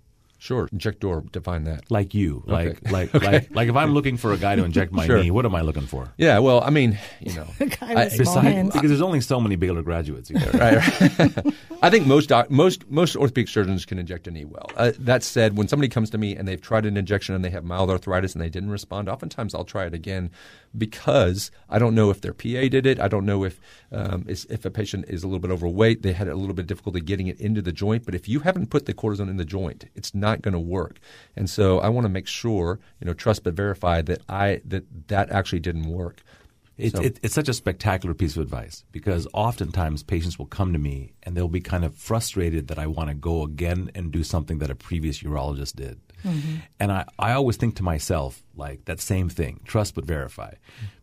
Sure, 0.45 0.69
injector, 0.71 1.23
define 1.31 1.63
that. 1.63 1.89
Like 1.89 2.13
you, 2.13 2.43
like 2.45 2.67
Okay. 2.67 2.79
like 2.91 3.15
Okay. 3.15 3.25
like 3.25 3.55
like 3.55 3.67
if 3.67 3.75
I'm 3.75 3.93
looking 3.95 4.15
for 4.15 4.31
a 4.31 4.37
guy 4.37 4.55
to 4.55 4.63
inject 4.63 4.91
my 4.91 5.07
Sure. 5.07 5.17
knee, 5.23 5.31
what 5.31 5.43
am 5.43 5.55
I 5.55 5.61
looking 5.61 5.87
for? 5.87 6.13
Yeah, 6.19 6.37
well, 6.37 6.61
I 6.63 6.69
mean, 6.69 6.99
you 7.19 7.33
know, 7.33 7.47
guy 7.59 7.65
with 7.65 7.81
I- 7.81 8.07
small 8.09 8.17
Besides, 8.35 8.47
hands. 8.47 8.73
because 8.73 8.89
there's 8.89 9.01
only 9.01 9.21
so 9.21 9.41
many 9.41 9.55
Baylor 9.55 9.81
graduates. 9.81 10.29
You 10.29 10.37
know, 10.41 10.51
right, 10.53 11.19
right. 11.19 11.53
I 11.81 11.89
think 11.89 12.05
most 12.05 12.29
doc, 12.29 12.51
most 12.51 12.87
most 12.91 13.15
orthopedic 13.15 13.47
surgeons 13.47 13.85
can 13.85 13.97
inject 13.97 14.27
a 14.27 14.31
knee 14.31 14.45
well. 14.45 14.69
Uh, 14.75 14.91
that 14.99 15.23
said, 15.23 15.57
when 15.57 15.67
somebody 15.67 15.89
comes 15.89 16.11
to 16.11 16.19
me 16.19 16.35
and 16.35 16.47
they've 16.47 16.61
tried 16.61 16.85
an 16.85 16.95
injection 16.95 17.33
and 17.33 17.43
they 17.43 17.49
have 17.49 17.63
mild 17.63 17.89
arthritis 17.89 18.33
and 18.35 18.41
they 18.43 18.49
didn't 18.49 18.69
respond, 18.69 19.09
oftentimes 19.09 19.55
I'll 19.55 19.63
try 19.65 19.85
it 19.87 19.95
again 19.95 20.29
because 20.77 21.51
I 21.69 21.79
don't 21.79 21.95
know 21.95 22.09
if 22.09 22.21
their 22.21 22.33
PA 22.33 22.67
did 22.69 22.85
it. 22.85 22.99
I 22.99 23.07
don't 23.07 23.25
know 23.25 23.43
if 23.43 23.59
um, 23.91 24.25
is- 24.27 24.45
if 24.49 24.65
a 24.65 24.69
patient 24.71 25.05
is 25.07 25.23
a 25.23 25.27
little 25.27 25.39
bit 25.39 25.51
overweight, 25.51 26.01
they 26.01 26.13
had 26.13 26.27
a 26.27 26.35
little 26.35 26.53
bit 26.53 26.63
of 26.63 26.67
difficulty 26.67 27.01
getting 27.01 27.27
it 27.27 27.39
into 27.39 27.61
the 27.61 27.71
joint. 27.71 28.05
But 28.05 28.15
if 28.15 28.27
you 28.27 28.39
haven't 28.41 28.69
put 28.69 28.85
the 28.85 28.93
cortisone 28.93 29.29
in 29.29 29.37
the 29.37 29.45
joint, 29.45 29.85
it's 29.95 30.13
not 30.15 30.41
going 30.41 30.53
to 30.53 30.59
work. 30.59 30.99
And 31.35 31.49
so 31.49 31.79
I 31.79 31.89
want 31.89 32.05
to 32.05 32.09
make 32.09 32.27
sure, 32.27 32.79
you 32.99 33.05
know, 33.07 33.13
trust 33.13 33.43
but 33.43 33.53
verify 33.53 34.01
that 34.03 34.21
I 34.29 34.61
that 34.65 35.07
that 35.07 35.31
actually 35.31 35.59
didn't 35.61 35.87
work. 35.87 36.23
It's, 36.77 36.93
So- 36.93 37.03
it, 37.03 37.19
it's 37.23 37.33
such 37.33 37.47
a 37.47 37.53
spectacular 37.53 38.13
piece 38.13 38.35
of 38.35 38.41
advice 38.43 38.83
because 38.91 39.27
oftentimes 39.33 40.03
patients 40.03 40.37
will 40.37 40.45
come 40.45 40.73
to 40.73 40.79
me 40.79 41.13
and 41.23 41.35
they'll 41.35 41.47
be 41.47 41.61
kind 41.61 41.85
of 41.85 41.95
frustrated 41.95 42.67
that 42.67 42.77
I 42.77 42.85
want 42.87 43.07
to 43.09 43.15
go 43.15 43.43
again 43.43 43.91
and 43.95 44.11
do 44.11 44.23
something 44.25 44.59
that 44.59 44.69
a 44.69 44.75
previous 44.75 45.23
urologist 45.23 45.77
did. 45.77 46.01
And 46.79 46.91
I, 46.91 47.05
I 47.19 47.33
always 47.33 47.57
think 47.57 47.75
to 47.77 47.83
myself, 47.83 48.41
like, 48.55 48.85
that 48.85 48.99
same 48.99 49.29
thing 49.29 49.59
trust 49.65 49.95
but 49.95 50.05
verify. 50.05 50.53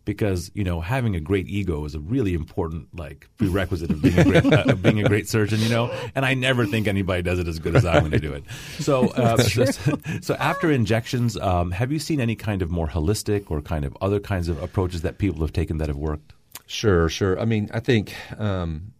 Because, 0.04 0.50
you 0.52 0.64
know, 0.64 0.80
having 0.80 1.14
a 1.14 1.20
great 1.20 1.46
ego 1.48 1.84
is 1.84 1.94
a 1.94 2.00
really 2.00 2.34
important, 2.34 2.88
like, 2.98 3.28
prerequisite 3.36 3.90
of 3.90 4.02
being 4.02 4.18
a 4.18 4.24
great, 4.24 4.44
uh, 4.44 4.64
of 4.66 4.82
being 4.82 4.98
a 4.98 5.08
great 5.08 5.28
surgeon, 5.28 5.60
you 5.60 5.68
know? 5.68 5.92
And 6.16 6.24
I 6.24 6.34
never 6.34 6.66
think 6.66 6.88
anybody 6.88 7.22
does 7.22 7.38
it 7.38 7.46
as 7.46 7.60
good 7.60 7.76
as 7.76 7.86
I'm 7.86 8.00
going 8.00 8.10
to 8.10 8.18
do 8.18 8.32
it. 8.32 8.42
So, 8.80 9.08
uh, 9.14 9.36
so, 9.38 9.64
so 10.22 10.34
after 10.34 10.72
injections, 10.72 11.36
um, 11.36 11.70
have 11.70 11.92
you 11.92 12.00
seen 12.00 12.20
any 12.20 12.34
kind 12.34 12.62
of 12.62 12.70
more 12.70 12.88
holistic 12.88 13.48
or 13.48 13.62
kind 13.62 13.84
of 13.84 13.96
other 14.00 14.18
kinds 14.18 14.48
of 14.48 14.60
approaches 14.60 15.02
that 15.02 15.18
people 15.18 15.40
have 15.42 15.52
taken 15.52 15.78
that 15.78 15.86
have 15.88 15.96
worked? 15.96 16.32
Sure, 16.66 17.08
sure. 17.08 17.38
I 17.38 17.44
mean, 17.44 17.70
I 17.72 17.80
think 17.80 18.14
um, 18.40 18.92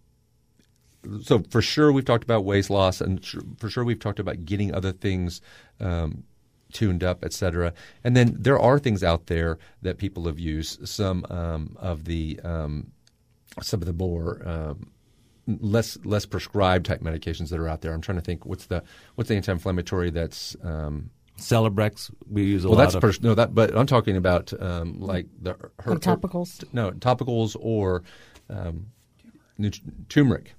so. 1.22 1.42
For 1.50 1.62
sure, 1.62 1.92
we've 1.92 2.04
talked 2.04 2.24
about 2.24 2.44
waist 2.44 2.70
loss, 2.70 3.00
and 3.00 3.24
for 3.58 3.68
sure, 3.68 3.84
we've 3.84 3.98
talked 3.98 4.18
about 4.18 4.44
getting 4.44 4.74
other 4.74 4.92
things 4.92 5.40
um, 5.80 6.24
tuned 6.72 7.02
up, 7.04 7.24
et 7.24 7.32
cetera. 7.32 7.72
And 8.04 8.16
then 8.16 8.36
there 8.38 8.58
are 8.58 8.78
things 8.78 9.02
out 9.04 9.26
there 9.26 9.58
that 9.82 9.98
people 9.98 10.24
have 10.26 10.38
used. 10.38 10.88
Some 10.88 11.26
um, 11.30 11.76
of 11.80 12.04
the 12.04 12.40
um, 12.44 12.92
some 13.60 13.80
of 13.82 13.86
the 13.86 13.92
more 13.92 14.40
um, 14.48 14.90
less 15.46 15.98
less 16.04 16.24
prescribed 16.24 16.86
type 16.86 17.00
medications 17.00 17.48
that 17.50 17.58
are 17.58 17.68
out 17.68 17.80
there. 17.80 17.92
I'm 17.92 18.00
trying 18.00 18.18
to 18.18 18.22
think 18.22 18.46
what's 18.46 18.66
the 18.66 18.82
what's 19.16 19.28
the 19.28 19.34
anti-inflammatory 19.36 20.10
that's 20.10 20.56
um, 20.62 21.10
Celebrex, 21.38 22.10
we 22.30 22.44
use 22.44 22.64
a 22.64 22.68
well, 22.68 22.76
lot 22.76 22.78
Well, 22.78 22.86
that's 22.86 22.94
of. 22.94 23.00
pers- 23.00 23.22
no 23.22 23.34
that, 23.34 23.54
but 23.54 23.74
I'm 23.76 23.86
talking 23.86 24.16
about 24.16 24.52
um, 24.62 25.00
like 25.00 25.26
the 25.40 25.54
her, 25.80 25.92
Like 25.92 26.00
topicals? 26.00 26.62
no 26.72 26.92
topicals 26.92 27.56
or 27.58 28.02
um, 28.48 28.86
nut- 29.58 29.80
turmeric. 30.08 30.54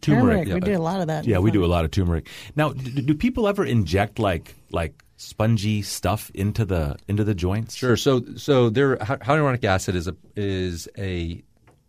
Turmeric. 0.00 0.46
We 0.46 0.54
Yeah. 0.54 0.58
do 0.60 0.76
a 0.76 0.78
lot 0.78 1.00
of 1.00 1.06
that. 1.08 1.26
Yeah, 1.26 1.38
we 1.38 1.50
do 1.50 1.64
a 1.64 1.66
lot 1.66 1.84
of 1.84 1.90
turmeric. 1.90 2.28
Now, 2.54 2.70
do, 2.72 2.90
do 3.02 3.14
people 3.14 3.48
ever 3.48 3.64
inject 3.64 4.18
like 4.18 4.54
like 4.70 5.02
spongy 5.16 5.82
stuff 5.82 6.30
into 6.34 6.64
the 6.64 6.96
into 7.08 7.24
the 7.24 7.34
joints? 7.34 7.74
Sure. 7.76 7.96
So 7.96 8.22
so 8.36 8.68
there 8.70 8.96
hyaluronic 8.96 9.64
acid 9.64 9.94
is 9.94 10.06
a 10.08 10.16
is 10.36 10.88
a 10.98 11.42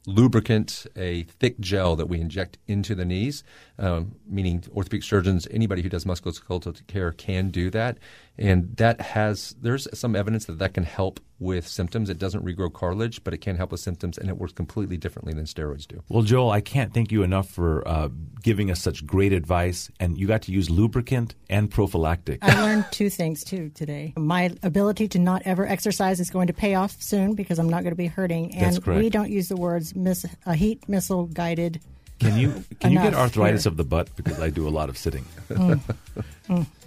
lubricant, 0.06 0.86
a 0.96 1.24
thick 1.24 1.60
gel 1.60 1.96
that 1.98 2.06
we 2.08 2.20
inject 2.22 2.58
into 2.68 2.96
the 2.96 3.04
knees. 3.06 3.44
Um, 3.78 4.16
meaning 4.26 4.64
orthopedic 4.74 5.04
surgeons, 5.04 5.48
anybody 5.52 5.82
who 5.82 5.90
does 5.90 6.06
musculoskeletal 6.06 6.88
care 6.88 7.12
can 7.12 7.50
do 7.50 7.70
that, 7.72 7.98
and 8.38 8.76
that 8.78 9.02
has 9.02 9.56
there's 9.62 9.88
some 9.98 10.16
evidence 10.16 10.46
that 10.46 10.60
that 10.60 10.74
can 10.74 10.84
help 10.84 11.20
with 11.40 11.68
symptoms. 11.68 12.10
It 12.10 12.18
doesn't 12.18 12.44
regrow 12.44 12.72
cartilage, 12.72 13.24
but 13.24 13.34
it 13.34 13.40
can 13.40 13.56
help 13.56 13.72
with 13.72 13.80
symptoms, 13.80 14.18
and 14.18 14.30
it 14.30 14.38
works 14.38 14.54
completely 14.54 14.98
differently 14.98 15.34
than 15.34 15.46
steroids 15.46 15.88
do. 15.88 16.02
Well, 16.10 16.24
Joel, 16.24 16.52
I 16.52 16.62
can't 16.62 16.94
thank 16.94 17.12
you 17.12 17.24
enough 17.24 17.50
for 17.50 17.88
uh, 17.88 18.10
giving 18.42 18.72
us 18.72 18.82
such 18.82 19.06
great 19.06 19.34
advice, 19.34 19.92
and 20.00 20.18
you 20.18 20.28
got 20.28 20.44
to 20.44 20.52
use 20.52 20.70
lubricant 20.70 21.36
and 21.50 21.70
prophylactic. 21.70 22.40
I 22.44 22.62
learned 22.64 22.86
two 22.92 23.10
things 23.10 23.44
too 23.44 23.70
today. 23.70 24.14
My 24.18 24.56
ability 24.64 25.08
to 25.10 25.20
not 25.20 25.44
ever 25.46 25.66
exercise 25.66 26.20
is 26.20 26.30
going 26.30 26.48
to 26.48 26.54
pay 26.54 26.76
off 26.76 27.02
soon 27.02 27.36
because 27.36 27.60
I'm 27.60 27.70
not 27.70 27.84
going 27.84 27.92
to 27.92 27.98
be 27.98 28.08
hurting. 28.08 28.54
And 28.56 28.66
That's 28.66 28.80
correct. 28.80 29.00
we 29.02 29.10
don't 29.10 29.30
use 29.30 29.50
the 29.50 29.58
words 29.58 29.96
miss, 29.96 30.26
a 30.46 30.56
heat 30.56 30.88
missile 30.90 31.26
guided. 31.26 31.82
Can 32.20 32.38
you 32.38 32.64
can 32.80 32.92
you 32.92 33.00
get 33.00 33.14
arthritis 33.14 33.64
here. 33.64 33.72
of 33.72 33.78
the 33.78 33.84
butt 33.84 34.10
because 34.16 34.40
I 34.40 34.50
do 34.50 34.68
a 34.68 34.70
lot 34.70 34.90
of 34.90 34.98
sitting? 34.98 35.26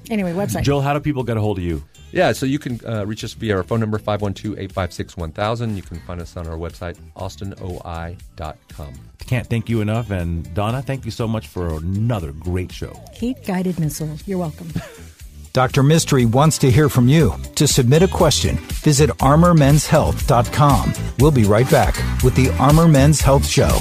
Anyway, 0.09 0.33
website. 0.33 0.63
Joel, 0.63 0.81
how 0.81 0.95
do 0.95 1.01
people 1.01 1.23
get 1.23 1.37
a 1.37 1.41
hold 1.41 1.59
of 1.59 1.65
you? 1.65 1.85
Yeah, 2.13 2.33
so 2.33 2.47
you 2.47 2.59
can 2.59 2.81
uh, 2.85 3.05
reach 3.07 3.23
us 3.23 3.35
via 3.35 3.57
our 3.57 3.63
phone 3.63 3.79
number 3.79 3.99
512-856-1000. 3.99 5.77
You 5.77 5.83
can 5.83 6.01
find 6.01 6.21
us 6.21 6.37
on 6.37 6.49
our 6.49 6.57
website 6.57 6.97
austinoi.com. 7.17 8.95
Can't 9.19 9.47
thank 9.47 9.69
you 9.69 9.81
enough, 9.81 10.11
and 10.11 10.53
Donna, 10.55 10.83
thank 10.83 11.05
you 11.05 11.11
so 11.11 11.29
much 11.29 11.47
for 11.47 11.75
another 11.75 12.33
great 12.33 12.73
show. 12.73 12.99
Heat 13.13 13.45
guided 13.47 13.79
missile. 13.79 14.11
You're 14.27 14.39
welcome. 14.39 14.73
Dr. 15.53 15.83
Mistry 15.83 16.27
wants 16.27 16.59
to 16.59 16.71
hear 16.71 16.89
from 16.89 17.09
you. 17.09 17.35
To 17.57 17.67
submit 17.67 18.03
a 18.03 18.09
question, 18.09 18.57
visit 18.57 19.11
armormenshealth.com. 19.19 20.95
We'll 21.19 21.33
be 21.33 21.45
right 21.45 21.69
back 21.71 21.97
with 22.23 22.37
the 22.37 22.51
Armor 22.59 22.87
Men's 22.89 23.21
Health 23.21 23.47
Show. 23.47 23.81